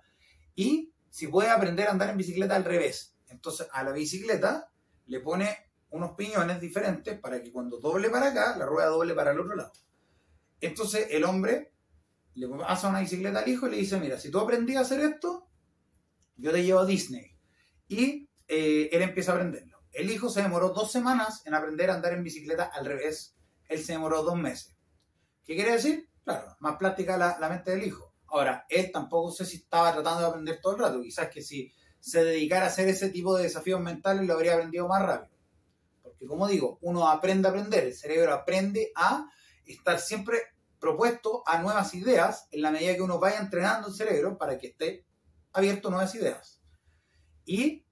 [0.55, 3.15] y si puede aprender a andar en bicicleta al revés.
[3.27, 4.71] Entonces a la bicicleta
[5.07, 5.57] le pone
[5.89, 9.55] unos piñones diferentes para que cuando doble para acá, la rueda doble para el otro
[9.55, 9.71] lado.
[10.59, 11.73] Entonces el hombre
[12.35, 15.01] le pasa una bicicleta al hijo y le dice, mira, si tú aprendí a hacer
[15.01, 15.47] esto,
[16.37, 17.37] yo te llevo a Disney.
[17.87, 19.83] Y eh, él empieza a aprenderlo.
[19.91, 23.35] El hijo se demoró dos semanas en aprender a andar en bicicleta al revés.
[23.67, 24.75] Él se demoró dos meses.
[25.45, 26.09] ¿Qué quiere decir?
[26.23, 28.13] Claro, más práctica la, la mente del hijo.
[28.27, 31.01] Ahora, él tampoco sé si estaba tratando de aprender todo el rato.
[31.01, 34.87] Quizás que si se dedicara a hacer ese tipo de desafíos mentales lo habría aprendido
[34.87, 35.37] más rápido.
[36.01, 39.29] Porque como digo, uno aprende a aprender, el cerebro aprende a
[39.65, 40.37] estar siempre
[40.79, 44.67] propuesto a nuevas ideas en la medida que uno vaya entrenando el cerebro para que
[44.67, 45.05] esté
[45.53, 46.61] abierto a nuevas ideas.
[47.45, 47.85] Y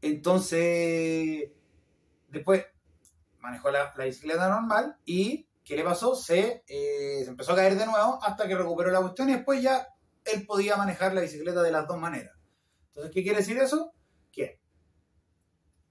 [0.00, 1.50] entonces,
[2.28, 2.66] después
[3.38, 6.14] manejó la, bicicleta normal y ¿qué le pasó?
[6.14, 9.60] Se, eh, se empezó a caer de nuevo hasta que recuperó la cuestión y después
[9.60, 9.86] ya
[10.24, 12.34] él podía manejar la bicicleta de las dos maneras.
[12.86, 13.92] Entonces, ¿qué quiere decir eso?
[14.30, 14.60] Que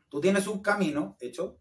[0.07, 1.59] tú tienes un camino hecho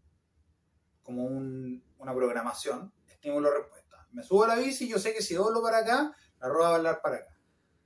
[1.03, 4.07] como una programación, estímulo-respuesta.
[4.13, 6.69] Me subo a la bici y yo sé que si doblo para acá, la rueda
[6.69, 7.37] va a hablar para acá.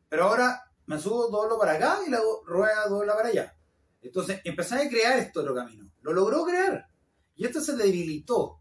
[0.07, 3.57] Pero ahora me subo, doblo para acá y la rueda dobla para allá.
[3.99, 5.91] Entonces empezó a crear este otro camino.
[6.01, 6.87] Lo logró crear.
[7.35, 8.58] Y este se debilitó.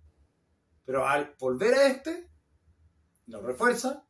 [0.88, 2.31] Pero al volver a este,
[3.27, 4.09] lo refuerza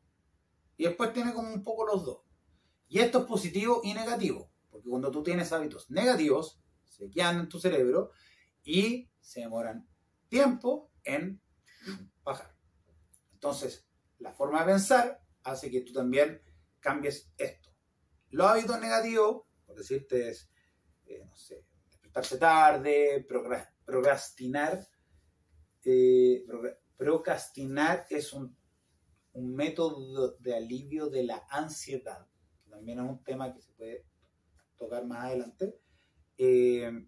[0.77, 2.21] y después tiene como un poco los dos.
[2.87, 4.49] Y esto es positivo y negativo.
[4.69, 8.11] Porque cuando tú tienes hábitos negativos, se quedan en tu cerebro
[8.63, 9.89] y se demoran
[10.29, 11.41] tiempo en
[12.23, 12.55] bajar.
[13.33, 13.85] Entonces,
[14.19, 16.41] la forma de pensar hace que tú también
[16.79, 17.75] cambies esto.
[18.29, 20.49] Los hábitos negativos, por decirte, es
[21.07, 21.65] eh, no sé,
[21.97, 23.27] acostarse tarde,
[23.85, 24.87] procrastinar.
[25.85, 26.45] Eh,
[26.97, 28.55] procrastinar es un,
[29.33, 32.27] un método de alivio de la ansiedad,
[32.69, 34.05] también es un tema que se puede
[34.77, 35.79] tocar más adelante.
[36.37, 37.07] Eh,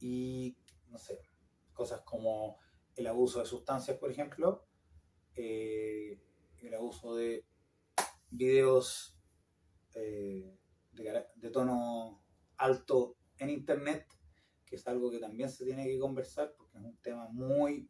[0.00, 0.56] y,
[0.88, 1.18] no sé,
[1.72, 2.58] cosas como
[2.94, 4.66] el abuso de sustancias, por ejemplo,
[5.34, 6.20] eh,
[6.58, 7.46] el abuso de
[8.30, 9.16] videos
[9.94, 10.56] eh,
[10.92, 12.22] de, tono
[12.56, 14.06] alto en Internet,
[14.74, 17.88] que es algo que también se tiene que conversar porque es un tema muy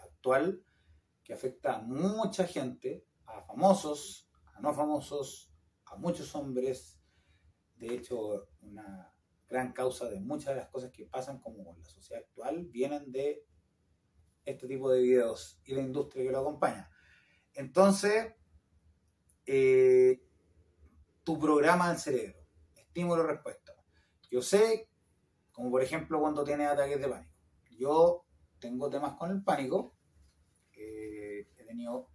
[0.00, 0.64] actual
[1.24, 5.52] que afecta a mucha gente, a famosos, a no famosos,
[5.86, 7.00] a muchos hombres.
[7.74, 9.12] De hecho, una
[9.48, 13.10] gran causa de muchas de las cosas que pasan como en la sociedad actual vienen
[13.10, 13.44] de
[14.44, 16.88] este tipo de videos y la industria que lo acompaña.
[17.54, 18.34] Entonces,
[19.46, 20.22] eh,
[21.24, 23.74] tu programa del cerebro, estímulo-respuesta.
[24.30, 24.88] Yo sé,
[25.56, 27.32] como por ejemplo cuando tienes ataques de pánico.
[27.78, 28.26] Yo
[28.58, 29.96] tengo temas con el pánico,
[30.74, 32.10] he tenido,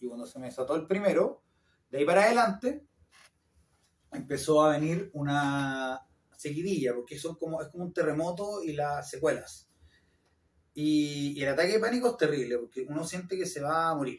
[0.00, 1.44] y cuando se me desató el primero,
[1.90, 2.84] de ahí para adelante,
[4.10, 6.04] empezó a venir una
[6.36, 9.70] seguidilla, porque son como, es como un terremoto y las secuelas.
[10.74, 14.18] Y, el ataque de pánico es terrible, porque uno siente que se va a morir.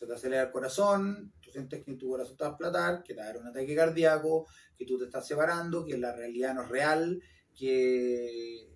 [0.00, 3.12] Se te acelera el corazón, tú sientes que tu corazón te va a explotar, que
[3.12, 6.54] te va a dar un ataque cardíaco, que tú te estás separando, que la realidad
[6.54, 7.20] no es real,
[7.54, 8.66] que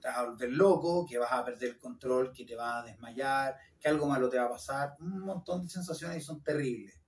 [0.00, 2.86] te vas a volver loco, que vas a perder el control, que te vas a
[2.86, 4.94] desmayar, que algo malo te va a pasar.
[5.00, 7.02] Un montón de sensaciones y son terribles.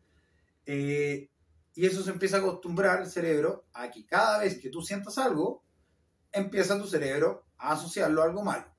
[0.67, 1.31] Eh,
[1.77, 5.19] y eso se empieza a acostumbrar el cerebro a que cada vez que tú sientas
[5.19, 5.63] algo,
[6.33, 8.75] empieza tu cerebro a asociarlo a algo malo.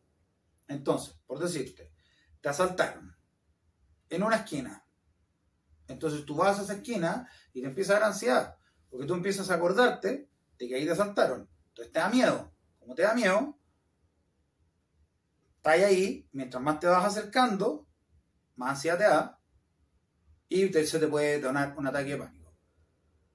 [0.68, 1.94] Entonces, por decirte,
[2.42, 3.16] te asaltaron
[4.12, 4.86] en una esquina.
[5.88, 8.58] Entonces tú vas a esa esquina y te empieza a dar ansiedad,
[8.90, 11.50] porque tú empiezas a acordarte de que ahí te asaltaron.
[11.70, 12.54] Entonces te da miedo.
[12.80, 13.58] Como te da miedo,
[15.58, 17.88] estás ahí, mientras más te vas acercando,
[18.56, 19.40] más ansiedad te da
[20.50, 22.54] y se te puede donar un ataque de pánico.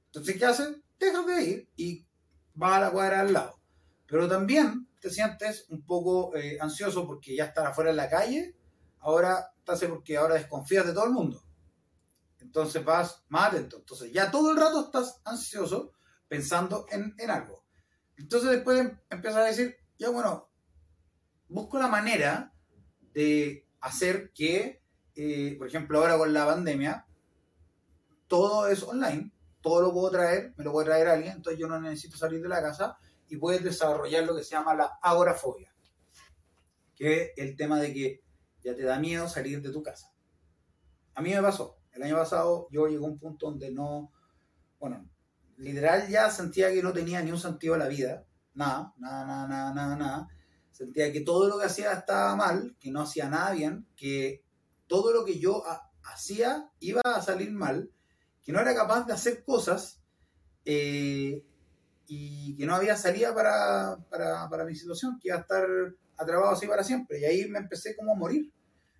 [0.07, 0.77] Entonces, ¿qué haces?
[0.99, 2.07] Dejas de ir y
[2.55, 3.59] vas a la cuadra al lado.
[4.07, 8.57] Pero también te sientes un poco eh, ansioso porque ya estás afuera en la calle,
[8.99, 11.43] ahora estás porque ahora desconfías de todo el mundo.
[12.41, 13.79] Entonces vas más atento.
[13.79, 15.93] Entonces ya todo el rato estás ansioso
[16.29, 17.65] pensando en, algo.
[18.17, 20.51] Entonces después em, empiezas a decir, ya bueno,
[21.49, 22.53] busco la manera
[23.13, 24.83] de hacer que,
[25.15, 27.07] eh, por ejemplo, ahora con la pandemia,
[28.29, 29.33] todo es online
[29.67, 32.49] todo lo puedo traer, me lo puede traer alguien, entonces yo no necesito salir de
[32.49, 32.97] la casa
[33.29, 35.75] y puedes desarrollar lo que se llama la agorafobia,
[36.95, 38.23] que es el tema de que
[38.67, 40.13] ya te da miedo salir de tu casa.
[41.15, 44.13] A mí me pasó, el año pasado yo llegué a un punto donde no,
[44.79, 45.09] bueno,
[45.57, 49.49] literal ya sentía que no tenía ni un sentido a la vida, nada, nada, nada,
[49.49, 50.29] nada, nada, nada.
[50.71, 54.45] Sentía que todo lo que hacía estaba mal, que no hacía nada bien, que
[54.87, 55.63] todo lo que yo
[56.03, 57.91] hacía iba a salir mal
[58.47, 60.01] que no era capaz de hacer cosas
[60.65, 61.45] eh,
[62.07, 63.99] y que no había salida para,
[64.49, 65.67] para, mi situación, que iba a estar
[66.17, 67.19] atrapado así para siempre.
[67.19, 68.53] Y ahí me empecé como a morir.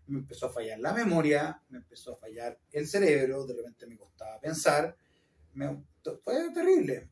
[0.07, 3.97] Me empezó a fallar la memoria, me empezó a fallar el cerebro, de repente me
[3.97, 4.97] costaba pensar.
[6.23, 7.11] fue terrible.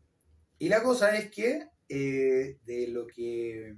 [0.58, 3.76] Y la cosa es que eh, de lo que...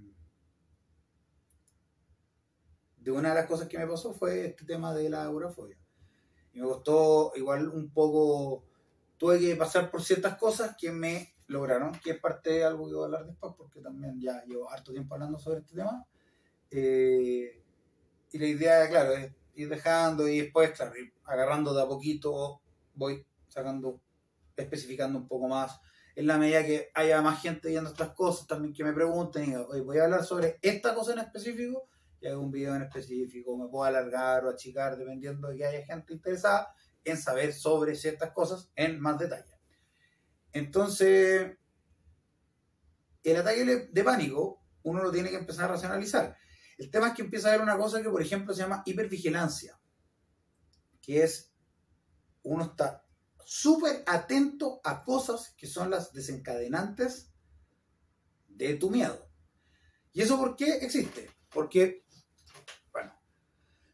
[2.98, 5.78] De una de las cosas que me pasó fue este tema de la agorafobia.
[6.52, 8.64] Y me costó igual un poco,
[9.16, 12.94] tuve que pasar por ciertas cosas que me lograron, que es parte de algo que
[12.94, 16.04] voy a hablar después, porque también ya llevo harto tiempo hablando sobre este tema.
[16.70, 17.62] Eh,
[18.32, 22.60] y la idea, claro, es ir dejando y después, claro, ir agarrando de a poquito,
[22.94, 24.00] voy sacando,
[24.56, 25.80] especificando un poco más.
[26.14, 29.46] En la medida que haya más gente viendo estas cosas, también que me pregunten, y
[29.48, 31.88] digo, voy a hablar sobre esta cosa en específico,
[32.20, 35.84] y hago un video en específico, me puedo alargar o achicar dependiendo de que haya
[35.84, 36.72] gente interesada
[37.04, 39.54] en saber sobre ciertas cosas en más detalle.
[40.52, 41.56] Entonces,
[43.22, 46.36] el ataque de pánico uno lo tiene que empezar a racionalizar.
[46.78, 49.80] El tema es que empieza a haber una cosa que, por ejemplo, se llama hipervigilancia,
[51.00, 51.52] que es
[52.42, 53.04] uno está
[53.44, 57.32] súper atento a cosas que son las desencadenantes
[58.48, 59.30] de tu miedo.
[60.12, 61.30] ¿Y eso por qué existe?
[61.50, 62.04] Porque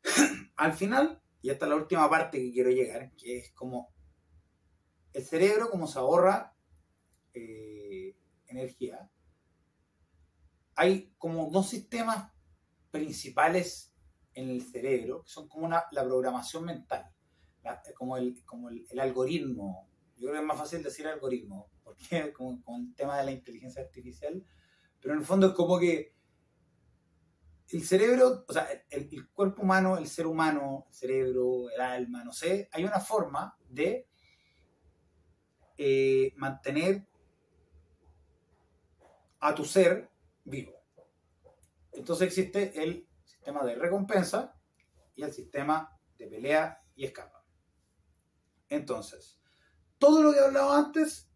[0.57, 3.92] al final, y es la última parte que quiero llegar, que es como
[5.12, 6.57] el cerebro, como se ahorra
[7.35, 8.16] eh,
[8.47, 9.11] energía,
[10.75, 12.33] hay como dos sistemas
[12.92, 13.92] principales
[14.35, 17.11] en el cerebro, que son como la programación mental,
[17.96, 22.62] como, el, como el, algoritmo, yo creo que es más fácil decir algoritmo, porque con,
[22.62, 24.44] con el tema de la inteligencia artificial,
[25.00, 26.14] pero en el fondo es como que
[27.68, 32.22] el cerebro, o sea, el, el, cuerpo humano, el ser humano, el cerebro, el alma,
[32.22, 34.07] no sé, hay una forma de
[35.78, 37.07] eh, mantener
[39.40, 40.11] a tu ser
[40.44, 40.82] vivo.
[41.92, 44.55] Entonces existe el sistema de recompensa
[45.14, 47.44] y el sistema de pelea y escapa.
[48.68, 49.40] Entonces,
[49.98, 51.31] todo lo que he hablado antes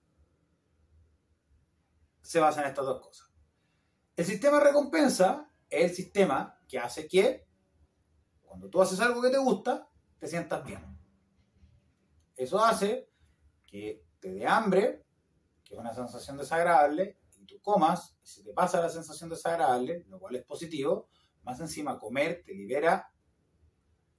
[2.22, 3.30] se basa en estas dos cosas.
[4.16, 7.46] El sistema de recompensa es el sistema que hace que
[8.42, 10.82] cuando tú haces algo que te gusta, te sientas bien.
[12.34, 13.10] Eso hace
[13.66, 15.06] que te dé hambre,
[15.62, 17.15] que es una sensación desagradable,
[17.46, 21.08] tú comas, si te pasa la sensación desagradable, lo cual es positivo,
[21.42, 23.08] más encima comer te libera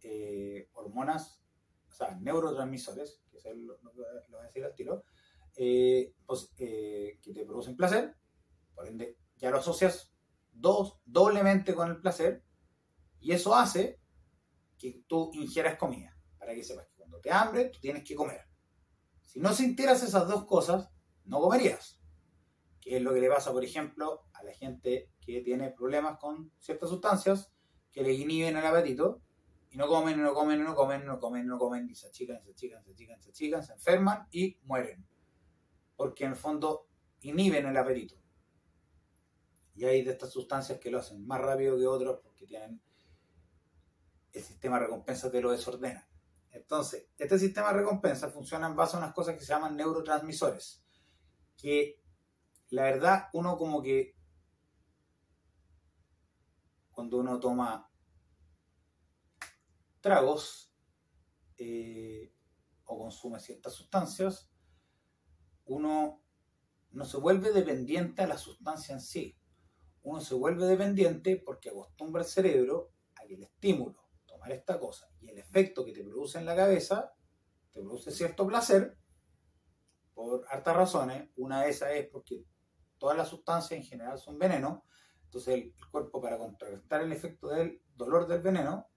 [0.01, 1.43] eh, hormonas,
[1.89, 4.05] o sea, neurotransmisores, que es lo, lo, voy
[4.39, 5.03] a decir al tiro,
[5.55, 8.15] eh, pues, eh, que te producen placer,
[8.75, 10.13] por ende ya lo asocias
[10.51, 12.43] dos, doblemente con el placer,
[13.19, 13.99] y eso hace
[14.77, 18.41] que tú ingieras comida, para que sepas que cuando te hambre, tú tienes que comer.
[19.23, 20.89] Si no sintieras esas dos cosas,
[21.25, 21.96] no comerías.
[22.87, 26.53] Que es lo que le pasa, por ejemplo, a la gente que tiene problemas con
[26.57, 27.51] ciertas sustancias
[27.91, 29.21] que le inhiben el apetito
[29.71, 32.51] y no comen, no comen, no comen, no comen, no comen, y se achican, se
[32.51, 35.05] achican, se achican, se achican, se enferman y mueren.
[35.97, 36.87] Porque en el fondo
[37.23, 38.15] inhiben el apetito.
[39.75, 42.81] Y hay de estas sustancias que lo hacen más rápido que otros porque tienen
[44.31, 46.07] el sistema de recompensa que lo desordena.
[46.51, 50.85] Entonces, este sistema de recompensa funciona en base a unas cosas que se llaman neurotransmisores,
[51.57, 52.06] que
[52.69, 54.15] la verdad uno como que
[56.91, 57.91] cuando uno toma
[59.99, 60.73] tragos
[61.57, 62.33] eh,
[62.85, 64.51] o consume ciertas sustancias,
[65.65, 66.23] uno
[66.91, 69.37] no se vuelve dependiente a la sustancia en sí
[70.07, 75.09] uno se vuelve dependiente porque acostumbra el cerebro a que el estímulo, tomar esta cosa,
[75.19, 77.13] y el efecto que te produce en la cabeza,
[77.71, 78.97] te produce cierto placer,
[80.13, 81.29] por hartas razones.
[81.35, 82.45] Una de esas es porque
[82.97, 84.85] todas las sustancias en general son veneno,
[85.23, 88.87] entonces el, cuerpo para contrarrestar el efecto del dolor del veneno,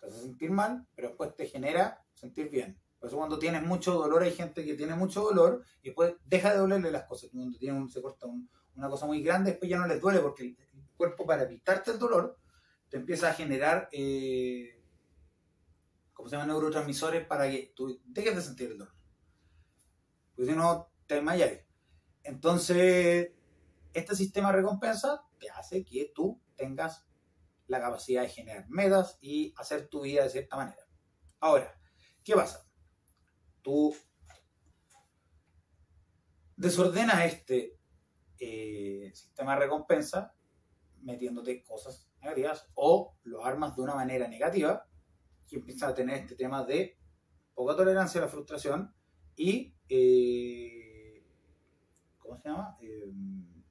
[0.00, 2.80] te hace sentir mal, pero después te genera sentir bien.
[2.98, 6.52] Por eso cuando tienes mucho dolor hay gente que tiene mucho dolor y después deja
[6.52, 7.30] de dolerle las cosas.
[7.30, 10.44] Cuando tiene se corta un, una cosa muy grande, después ya no les duele porque
[10.44, 10.56] el,
[10.96, 12.38] cuerpo para evitarte el dolor
[12.88, 14.82] te empieza a generar, eh,
[16.14, 16.46] ¿cómo se llama?
[16.46, 18.94] Neurotransmisores para que tú dejes de sentir el dolor.
[20.34, 21.52] Porque si no, te desmayas.
[22.22, 23.32] Entonces,
[23.98, 27.06] este sistema de recompensa te hace que tú tengas
[27.66, 30.86] la capacidad de generar metas y hacer tu vida de cierta manera.
[31.40, 31.80] Ahora,
[32.22, 32.68] ¿qué pasa?
[33.62, 33.94] Tú
[36.56, 37.78] desordenas este
[38.38, 40.34] eh, sistema de recompensa
[41.00, 44.86] metiéndote cosas negativas o lo armas de una manera negativa
[45.48, 46.98] y empiezas a tener este tema de
[47.54, 48.94] poca tolerancia a la frustración
[49.36, 51.24] y eh,
[52.18, 52.76] ¿cómo se llama?
[52.80, 53.12] Eh,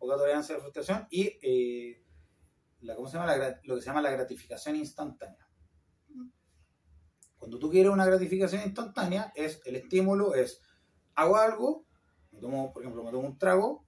[0.05, 1.97] poca la frustración y
[2.81, 3.35] la, ¿cómo se llama?
[3.63, 5.47] lo que se llama la gratificación instantánea.
[7.37, 10.61] Cuando tú quieres una gratificación instantánea, es el estímulo, es
[11.15, 11.85] hago algo,
[12.31, 13.85] me tomo, por ejemplo, me tomo un trago,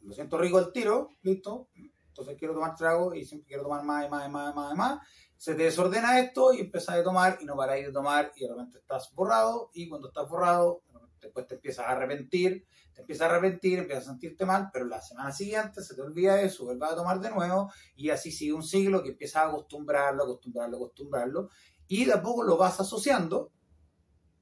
[0.00, 1.68] lo siento rico al tiro, listo,
[2.08, 4.72] entonces quiero tomar trago y siempre quiero tomar más y más y más y más
[4.72, 5.00] y más.
[5.36, 8.48] Se te desordena esto y empiezas a tomar y no paráis de tomar y de
[8.48, 10.82] repente estás borrado y cuando estás borrado,
[11.20, 15.00] después te empiezas a arrepentir, te empiezas a arrepentir, empiezas a sentirte mal, pero la
[15.00, 18.62] semana siguiente se te olvida eso, vuelves a tomar de nuevo y así sigue un
[18.62, 21.50] ciclo que empiezas a acostumbrarlo, acostumbrarlo, acostumbrarlo
[21.86, 23.52] y de a poco lo vas asociando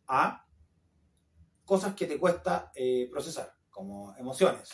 [0.06, 0.46] a
[1.64, 4.70] cosas que te cuesta eh, procesar, como emociones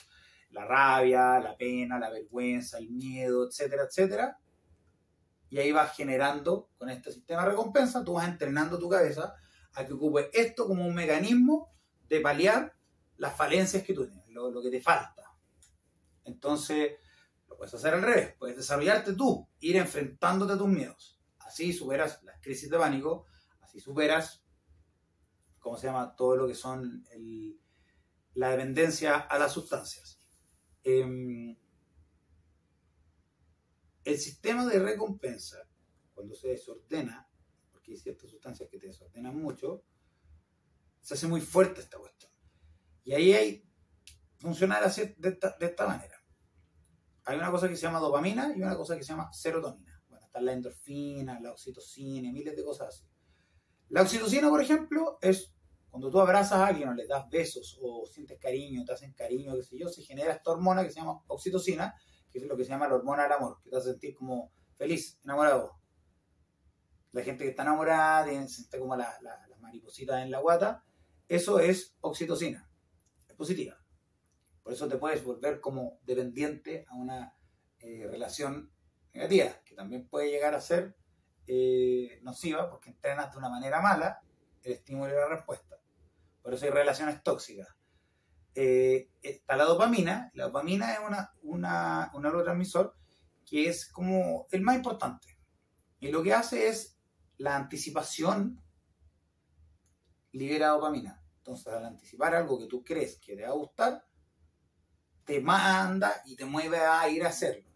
[0.55, 4.39] la rabia, la pena, la vergüenza, el miedo, etcétera, etcétera.
[5.51, 9.35] Y ahí vas generando, con este sistema de recompensa, tú vas entrenando tu cabeza
[9.75, 11.74] a que ocupe esto como un mecanismo
[12.09, 12.75] de paliar
[13.17, 15.25] las falencias que tú tienes, lo, lo que te falta.
[16.25, 16.93] Entonces,
[17.49, 21.21] lo puedes hacer al revés, puedes desarrollarte tú, ir enfrentándote a tus miedos.
[21.41, 23.27] Así superas las crisis de pánico,
[23.61, 24.45] así superas,
[25.59, 26.15] ¿cómo se llama?
[26.17, 27.61] Todo lo que son el,
[28.35, 30.19] la dependencia a las sustancias.
[30.83, 31.57] Em,
[34.05, 35.69] el sistema de recompensa,
[36.13, 37.29] cuando se desordena,
[37.73, 39.85] porque hay ciertas sustancias que te desordenan mucho,
[41.05, 42.33] se hace muy fuerte esta cuestión.
[43.05, 43.65] Y ahí hay
[44.39, 46.17] funcionar así, de, esta, manera.
[47.25, 50.03] Hay una cosa que se llama dopamina y una cosa que se llama serotonina.
[50.09, 53.05] Bueno, está la endorfina, la oxitocina, miles de cosas así.
[53.91, 55.55] La oxitocina, por ejemplo, es
[55.91, 59.55] Cuando tú abrazas a alguien o le das besos o sientes cariño, te hacen cariño,
[59.55, 61.95] qué sé yo, se genera esta hormona que se llama oxitocina,
[62.31, 64.51] que es lo que se llama la hormona del amor, que te hace sentir como
[64.75, 65.79] feliz, enamorado.
[67.13, 70.85] La gente que está enamorada, tiene, siente como la, la, las maripositas en la guata,
[71.29, 72.69] eso es oxitocina,
[73.29, 73.79] es positiva.
[74.63, 77.37] Por eso te puedes volver como dependiente a una
[77.79, 78.71] eh, relación
[79.13, 80.97] negativa, que también puede llegar a ser
[81.47, 84.23] eh, nociva porque entrenas de una manera mala
[84.63, 85.79] el estímulo y la respuesta.
[86.43, 87.69] Por eso hay relaciones tóxicas.
[88.55, 90.31] Eh, está la dopamina.
[90.35, 92.95] La dopamina es una, una, un neurotransmisor
[93.45, 95.37] que es como el más importante.
[96.01, 96.99] Y lo que hace es
[97.37, 98.64] la anticipación
[100.35, 101.21] libera dopamina.
[101.39, 104.07] Entonces, al anticipar algo que tú crees que te va a gustar,
[105.25, 107.69] te manda y te mueve a ir a hacerlo.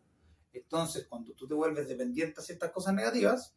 [0.53, 3.55] Entonces, cuando tú te vuelves dependiente a ciertas cosas negativas,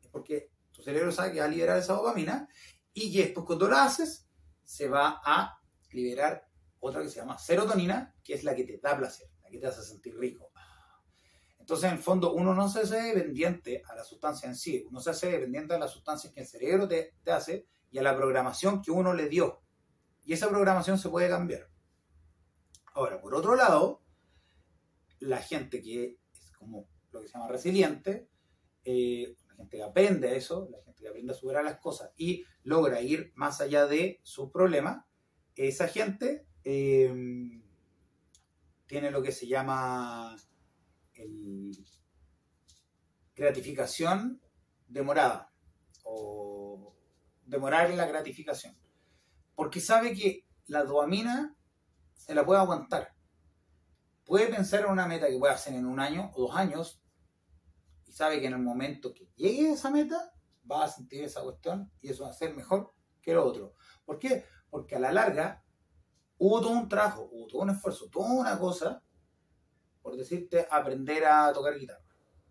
[0.00, 2.48] es porque tu cerebro sabe que va a liberar esa dopamina
[2.92, 4.28] y después cuando lo haces,
[4.62, 5.58] se va a
[5.90, 6.46] liberar
[6.80, 9.66] otra que se llama serotonina, que es la que te da placer, la que te
[9.66, 10.50] hace sentir rico.
[11.58, 15.10] Entonces, en fondo, uno no se hace dependiente a la sustancia en sí, uno se
[15.10, 18.82] hace dependiente a las sustancias que el cerebro te, te hace y a la programación
[18.82, 19.62] que uno le dio.
[20.24, 21.70] Y esa programación se puede cambiar.
[22.92, 24.02] Ahora, por otro lado,
[25.20, 28.28] la gente que es como lo que se llama resiliente,
[28.84, 32.44] eh, la gente que aprende eso, la gente que aprende a superar las cosas y
[32.64, 35.06] logra ir más allá de su problema,
[35.54, 37.62] esa gente eh,
[38.86, 40.36] tiene lo que se llama
[43.36, 44.42] gratificación
[44.88, 45.52] demorada
[47.46, 48.76] demorar la gratificación.
[49.54, 51.56] Porque sabe que la dopamina
[52.14, 53.14] se la puede aguantar.
[54.24, 57.02] Puede pensar en una meta que puede hacer en un año o dos años
[58.06, 60.32] y sabe que en el momento que llegue a esa meta
[60.70, 63.74] va a sentir esa cuestión y eso va a ser mejor que lo otro.
[64.04, 64.46] ¿Por qué?
[64.70, 65.62] Porque a la larga
[66.38, 69.02] hubo todo un trabajo, hubo todo un esfuerzo, toda una cosa,
[70.02, 72.04] por decirte, aprender a tocar guitarra.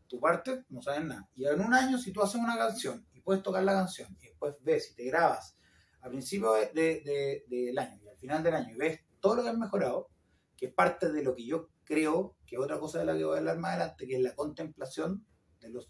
[0.08, 1.28] Tu parte no sabes nada.
[1.34, 4.56] Y en un año, si tú haces una canción puedes tocar la canción y después
[4.62, 5.58] ves y te grabas
[6.02, 9.44] al principio del de, de, año y al final del año y ves todo lo
[9.44, 10.10] que has mejorado,
[10.58, 13.36] que es parte de lo que yo creo, que otra cosa de la que voy
[13.36, 15.26] a hablar más adelante, que es la contemplación
[15.62, 15.90] de los,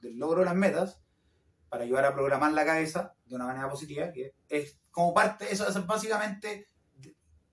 [0.00, 1.00] del logro de las metas,
[1.68, 5.68] para ayudar a programar la cabeza de una manera positiva, que es como parte, eso
[5.68, 6.68] es básicamente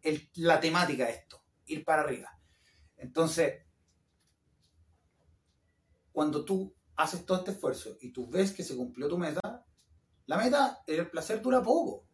[0.01, 2.31] el, la temática de esto, ir para arriba.
[2.97, 3.65] Entonces,
[6.11, 9.65] cuando tú haces todo este esfuerzo y tú ves que se cumplió tu meta,
[10.25, 12.05] la meta, el placer dura poco,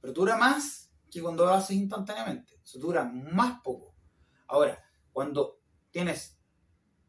[0.00, 2.60] pero dura más que cuando lo haces instantáneamente.
[2.64, 3.94] Eso dura más poco.
[4.46, 5.60] Ahora, cuando
[5.90, 6.38] tienes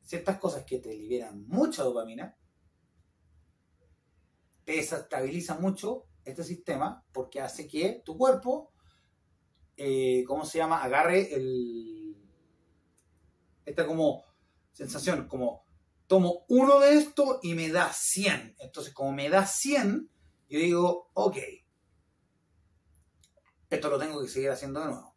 [0.02, 2.38] ciertas cosas que te liberan mucha dopamina,
[4.66, 8.72] te desestabiliza mucho este sistema porque hace que tu cuerpo,
[9.78, 10.84] eh, ¿cómo se llama?
[10.84, 12.18] Agarre el...
[13.66, 14.24] Esta como
[14.74, 15.64] sensación, como
[16.08, 18.56] tomo uno de esto y me da 100.
[18.60, 20.10] Entonces, como me da 100,
[20.50, 21.38] yo digo, ok,
[23.70, 25.16] esto lo tengo que seguir haciendo de nuevo.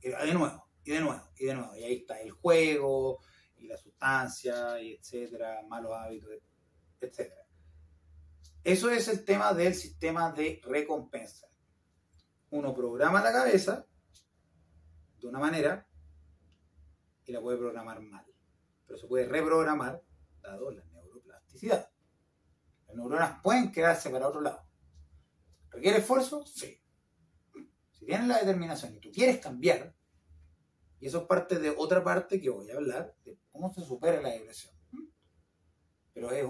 [0.00, 1.76] De nuevo, y de nuevo, y de nuevo.
[1.76, 3.20] Y ahí está el juego,
[3.56, 6.30] y la sustancia, y etcétera, malos hábitos,
[7.00, 7.46] etcétera.
[8.64, 11.48] Eso es el tema del sistema de recompensa.
[12.50, 13.86] Uno programa la cabeza
[15.18, 15.86] de una manera
[17.24, 18.31] y la puede programar mal.
[18.92, 20.02] Pero se puede reprogramar
[20.42, 21.90] dado la neuroplasticidad.
[22.88, 24.68] Las neuronas pueden quedarse para otro lado.
[25.70, 26.44] ¿Requiere esfuerzo?
[26.44, 26.78] Sí.
[27.92, 29.96] Si tienes la determinación y tú quieres cambiar,
[31.00, 34.20] y eso es parte de otra parte que voy a hablar, de cómo se supera
[34.20, 34.74] la depresión.
[36.12, 36.44] Pero es,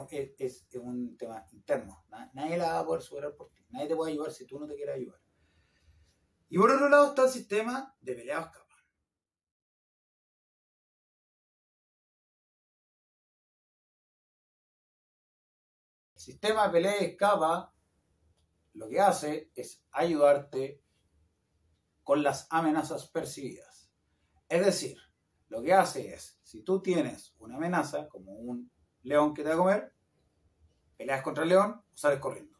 [0.74, 2.05] un tema interno.
[2.32, 3.64] Nadie la va a poder superar por ti.
[3.70, 5.20] Nadie te puede ayudar si tú no te quieres ayudar.
[6.49, 8.51] Y por otro lado está el sistema de peleados
[16.23, 17.75] Sistema pelea y escapa
[18.75, 20.81] lo que hace es ayudarte
[22.05, 23.91] con las amenazas percibidas.
[24.49, 24.99] Es decir,
[25.49, 28.70] lo que hace es, si tú tienes una amenaza, como un
[29.03, 29.95] león que te va a comer,
[30.97, 32.57] peleas contra el león o sales corriendo.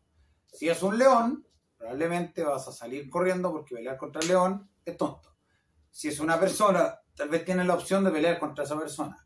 [0.49, 1.47] Si es un león,
[1.79, 5.37] probablemente vas a salir corriendo porque pelear contra el león es tonto.
[5.89, 9.25] Si es una persona, tal vez tienes la opción de pelear contra esa persona.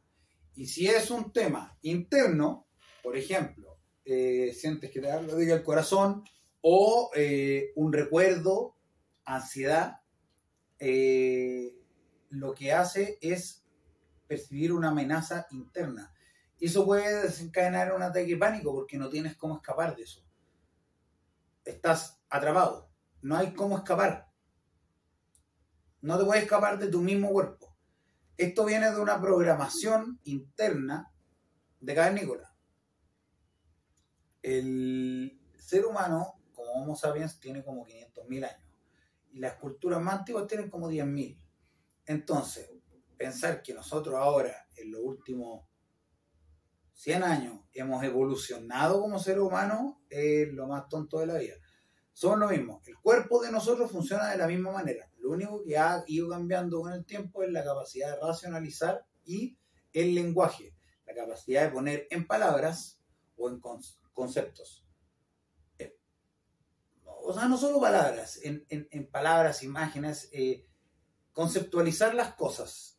[0.57, 2.67] Y si es un tema interno,
[3.03, 3.76] por ejemplo,
[4.09, 6.23] eh, sientes que te da el corazón
[6.61, 8.77] o eh, un recuerdo,
[9.25, 10.01] ansiedad,
[10.79, 11.77] eh,
[12.31, 13.65] lo que hace es
[14.29, 16.15] percibir una amenaza interna.
[16.59, 20.25] Y eso puede desencadenar un ataque pánico porque no tienes cómo escapar de eso.
[21.65, 22.89] estás atrapado.
[23.23, 24.31] No hay cómo escapar.
[26.01, 27.77] No te puedes escapar de tu mismo cuerpo.
[28.37, 31.13] Esto viene de una programación interna
[31.81, 32.56] de cavernícola.
[34.47, 38.69] El ser humano, como Homo sapiens, tiene como 500.000 años.
[39.33, 41.37] Y las culturas más antiguas tienen como 10.000.
[42.07, 42.71] Entonces,
[43.17, 45.67] pensar que nosotros ahora, en los últimos
[46.93, 51.57] 100 años, hemos evolucionado como ser humano es lo más tonto de la vida.
[52.13, 52.81] Son lo mismo.
[52.87, 55.11] El cuerpo de nosotros funciona de la misma manera.
[55.19, 59.59] Lo único que ha ido cambiando con el tiempo es la capacidad de racionalizar y
[59.93, 60.73] el lenguaje.
[61.05, 63.01] La capacidad de poner en palabras
[63.37, 63.59] o en
[64.17, 64.89] conceptos.
[65.79, 65.97] Eh,
[67.05, 70.67] o sea, no solo palabras, en, palabras, imágenes, eh,
[71.33, 72.99] conceptualizar las cosas,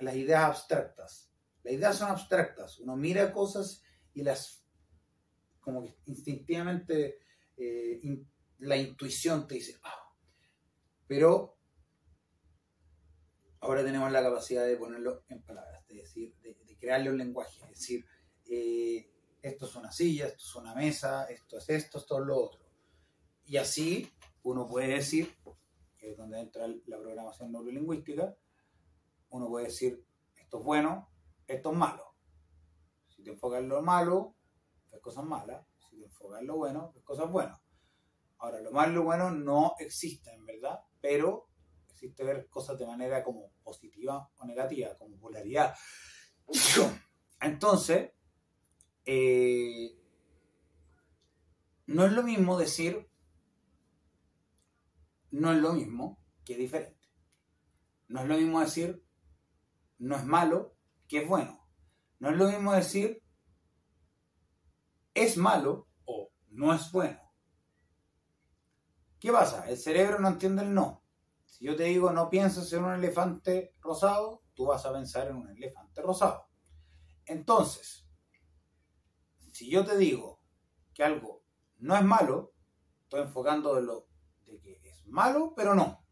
[0.00, 1.32] las ideas abstractas.
[1.62, 2.80] Las ideas son abstractas.
[2.80, 4.66] Uno mira cosas y las,
[5.60, 7.20] como que instintivamente,
[7.56, 8.00] eh,
[8.58, 10.12] la intuición te dice, ah".
[11.06, 11.56] pero
[13.60, 17.70] ahora tenemos la capacidad de ponerlo en palabras, de decir, de, crearle un lenguaje, es
[17.70, 18.04] decir,
[19.42, 22.64] esto es una silla, esto es una mesa, esto es esto, esto es lo otro.
[23.44, 24.10] Y así
[24.44, 25.36] uno puede decir,
[25.98, 28.36] que es donde entra la programación neurolingüística,
[29.30, 30.04] uno puede decir,
[30.36, 31.10] esto es bueno,
[31.46, 32.14] esto es malo.
[33.08, 34.36] Si te enfocas en lo malo,
[34.90, 35.66] ves cosas malas.
[35.88, 37.60] Si te enfocas en lo bueno, ves cosas buenas.
[38.38, 40.80] Ahora, lo malo y lo bueno no existen, ¿verdad?
[41.00, 41.48] Pero
[41.88, 45.74] existe ver cosas de manera como positiva o negativa, como polaridad.
[47.40, 48.10] Entonces,
[49.04, 49.98] eh,
[51.86, 53.08] no es lo mismo decir,
[55.30, 57.08] no es lo mismo que diferente.
[58.08, 59.04] No es lo mismo decir,
[59.98, 60.76] no es malo
[61.08, 61.66] que es bueno.
[62.18, 63.22] No es lo mismo decir
[65.14, 67.20] es malo o no es bueno.
[69.18, 69.68] ¿Qué pasa?
[69.68, 71.04] El cerebro no entiende el no.
[71.44, 75.36] Si yo te digo no pienses en un elefante rosado, tú vas a pensar en
[75.36, 76.46] un elefante rosado.
[77.26, 78.08] Entonces,
[79.62, 80.40] si yo te digo
[80.92, 81.44] que algo
[81.78, 82.52] no es malo,
[83.04, 84.08] estoy enfocando de lo
[84.44, 86.04] de que es malo, pero no.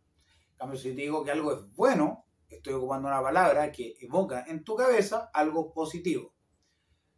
[0.52, 4.44] En cambio, si te digo que algo es bueno, estoy ocupando una palabra que evoca
[4.46, 6.32] en tu cabeza algo positivo.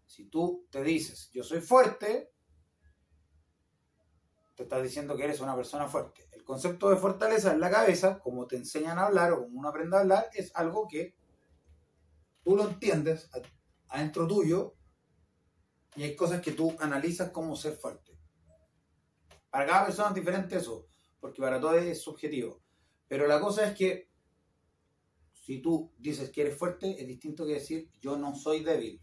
[0.06, 2.32] Si tú te dices, yo soy fuerte,
[4.54, 6.30] te estás diciendo que eres una persona fuerte.
[6.32, 9.68] El concepto de fortaleza en la cabeza, como te enseñan a hablar o como uno
[9.68, 11.14] aprende a hablar, es algo que
[12.42, 13.28] tú lo entiendes
[13.88, 14.76] adentro tuyo
[15.94, 18.18] y hay cosas que tú analizas como ser fuerte.
[19.50, 20.86] Para cada persona es diferente eso,
[21.20, 22.62] porque para todos es subjetivo.
[23.06, 24.10] Pero la cosa es que
[25.32, 29.02] si tú dices que eres fuerte, es distinto que decir yo no soy débil.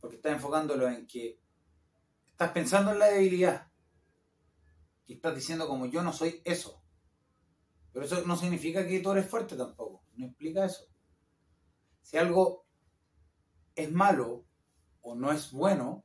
[0.00, 1.38] Porque estás enfocándolo en que
[2.26, 3.70] estás pensando en la debilidad.
[5.06, 6.82] Y estás diciendo como yo no soy eso.
[7.92, 10.04] Pero eso no significa que tú eres fuerte tampoco.
[10.14, 10.86] No implica eso.
[12.00, 12.66] Si algo
[13.74, 14.47] es malo
[15.02, 16.04] o no es bueno,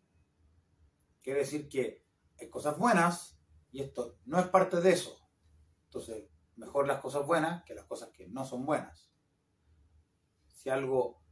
[1.22, 2.06] quiere decir que
[2.40, 3.40] hay cosas buenas
[3.72, 5.18] y esto no es parte de eso.
[5.86, 9.12] Entonces, mejor las cosas buenas que las cosas que no son buenas.
[10.48, 11.24] Si algo,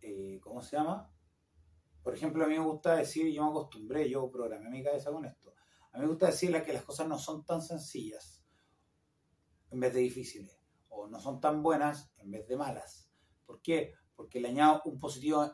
[0.00, 1.12] eh, ¿cómo se llama?
[2.02, 5.24] Por ejemplo, a mí me gusta decir, yo me acostumbré, yo programé mi cabeza con
[5.24, 5.54] esto.
[5.92, 8.44] A mí me gusta decirle que las cosas no son tan sencillas
[9.70, 10.58] en vez de difíciles,
[10.88, 13.10] o no son tan buenas en vez de malas.
[13.44, 13.92] ¿Por qué?
[14.16, 15.50] Porque le añado un positivo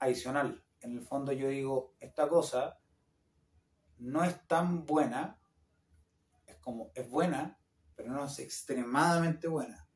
[0.00, 0.64] adicional.
[0.80, 2.80] En el fondo yo digo, esta cosa
[3.98, 5.40] no es tan buena
[6.60, 7.58] como es buena,
[7.94, 9.88] pero no es extremadamente buena.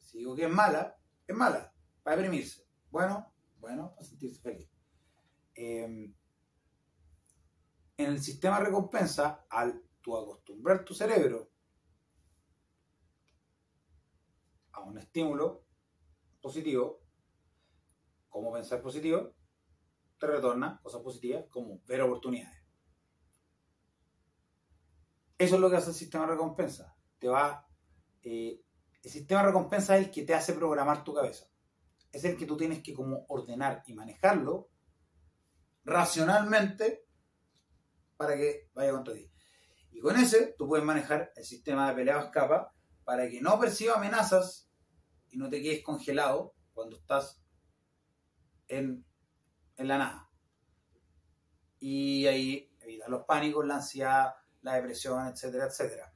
[0.00, 0.96] Si digo que es mala,
[1.26, 2.66] es mala, para deprimirse.
[2.90, 4.70] Bueno, bueno, para sentirse feliz.
[5.54, 6.14] Em,
[7.96, 11.50] en el sistema recompensa, al tú acostumbrar tu cerebro
[14.72, 15.64] a un estímulo
[16.40, 17.00] positivo,
[18.28, 19.32] como pensar positivo,
[20.18, 22.62] te retorna cosas positivas como ver oportunidades.
[25.38, 26.96] Eso es lo que hace el sistema de recompensa.
[27.18, 27.66] Te va,
[28.22, 28.62] eh,
[29.02, 31.46] el sistema de recompensa es el que te hace programar tu cabeza.
[32.12, 34.70] Es el que tú tienes que como ordenar y manejarlo
[35.84, 37.06] racionalmente
[38.16, 39.30] para que vaya contra ti.
[39.90, 42.72] Y con ese tú puedes manejar el sistema de pelea escapa
[43.04, 44.70] para que no perciba amenazas
[45.30, 47.42] y no te quedes congelado cuando estás
[48.68, 49.04] en,
[49.76, 50.30] en la nada.
[51.80, 52.74] Y ahí
[53.08, 56.14] los pánicos, la ansiedad, la depresión, etcétera, etcétera.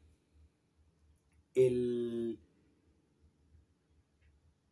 [1.54, 2.40] El,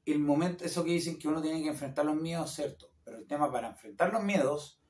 [0.04, 3.26] el momento, eso que dicen que uno tiene que enfrentar los miedos, cierto, pero el
[3.26, 4.82] tema para enfrentar los miedos,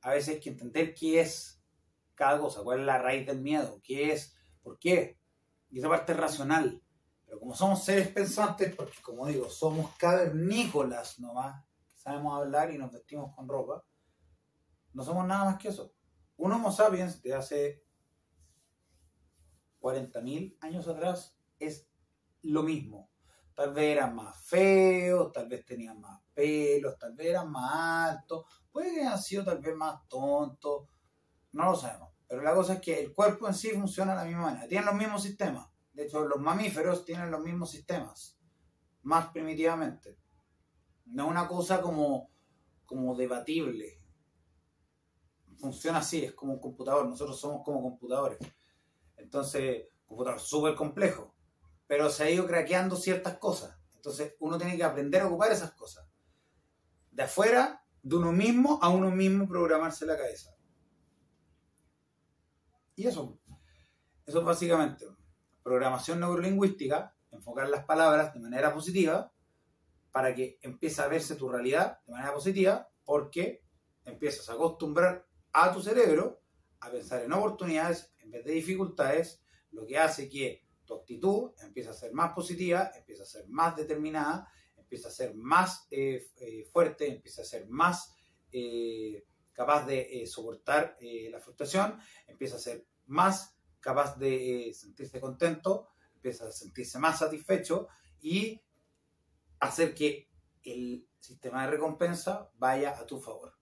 [0.00, 1.62] a veces hay que entender qué es
[2.14, 5.18] cada cosa, cuál es la raíz del miedo, qué es, por qué.
[5.70, 6.82] Y esa parte racional.
[7.24, 11.62] Pero como somos seres pensantes, porque como digo, somos cavernícolas nomás,
[11.98, 13.84] sabemos hablar y nos vestimos con ropa,
[14.94, 15.92] no somos nada más que eso.
[16.36, 17.84] Un Homo sapiens de hace
[19.80, 21.88] 40.000 años atrás es
[22.42, 23.10] lo mismo.
[23.54, 28.44] Tal vez eran más feos, tal vez tenían más pelos, tal vez eran más altos,
[28.70, 30.88] puede que hayan sido tal vez más tontos,
[31.52, 32.10] no lo sabemos.
[32.28, 34.86] Pero la cosa es que el cuerpo en sí funciona de la misma manera, tienen
[34.86, 35.66] los mismos sistemas.
[35.92, 38.38] De hecho, los mamíferos tienen los mismos sistemas,
[39.02, 40.16] más primitivamente.
[41.08, 42.30] No es una cosa como,
[42.86, 43.98] como debatible.
[45.58, 47.06] Funciona así, es como un computador.
[47.06, 48.38] Nosotros somos como computadores.
[49.16, 51.34] Entonces, computador súper complejo.
[51.86, 53.76] Pero se ha ido craqueando ciertas cosas.
[53.94, 56.06] Entonces, uno tiene que aprender a ocupar esas cosas.
[57.10, 60.54] De afuera, de uno mismo, a uno mismo programarse la cabeza.
[62.94, 63.38] Y eso.
[64.26, 65.06] Eso es básicamente
[65.68, 69.30] programación neurolingüística, enfocar las palabras de manera positiva
[70.18, 73.62] para que empiece a verse tu realidad de manera positiva, porque
[74.04, 76.42] empiezas a acostumbrar a tu cerebro
[76.80, 79.40] a pensar en oportunidades en vez de dificultades,
[79.70, 83.76] lo que hace que tu actitud empiece a ser más positiva, empieza a ser más
[83.76, 88.12] determinada, empieza a ser más eh, eh, fuerte, empieza a ser más
[88.50, 91.96] eh, capaz de soportar la frustración,
[92.26, 97.86] empieza a ser más capaz de sentirse contento, empieza a sentirse más satisfecho
[98.20, 98.60] y
[99.60, 100.28] hacer que
[100.62, 103.54] el sistema de recompensa vaya a tu favor.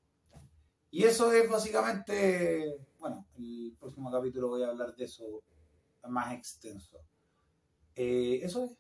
[0.90, 5.42] Y eso es básicamente, bueno, el próximo capítulo voy a hablar de eso
[6.08, 6.98] más extenso.
[7.94, 8.70] Eh, eso es.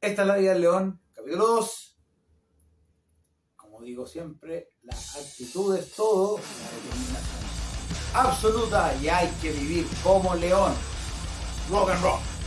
[0.00, 1.98] Esta es la vida del león, capítulo 2.
[3.56, 7.40] Como digo siempre, la actitud es todo, la determinación
[8.14, 10.72] absoluta y hay que vivir como león.
[11.70, 12.39] Rock and roll.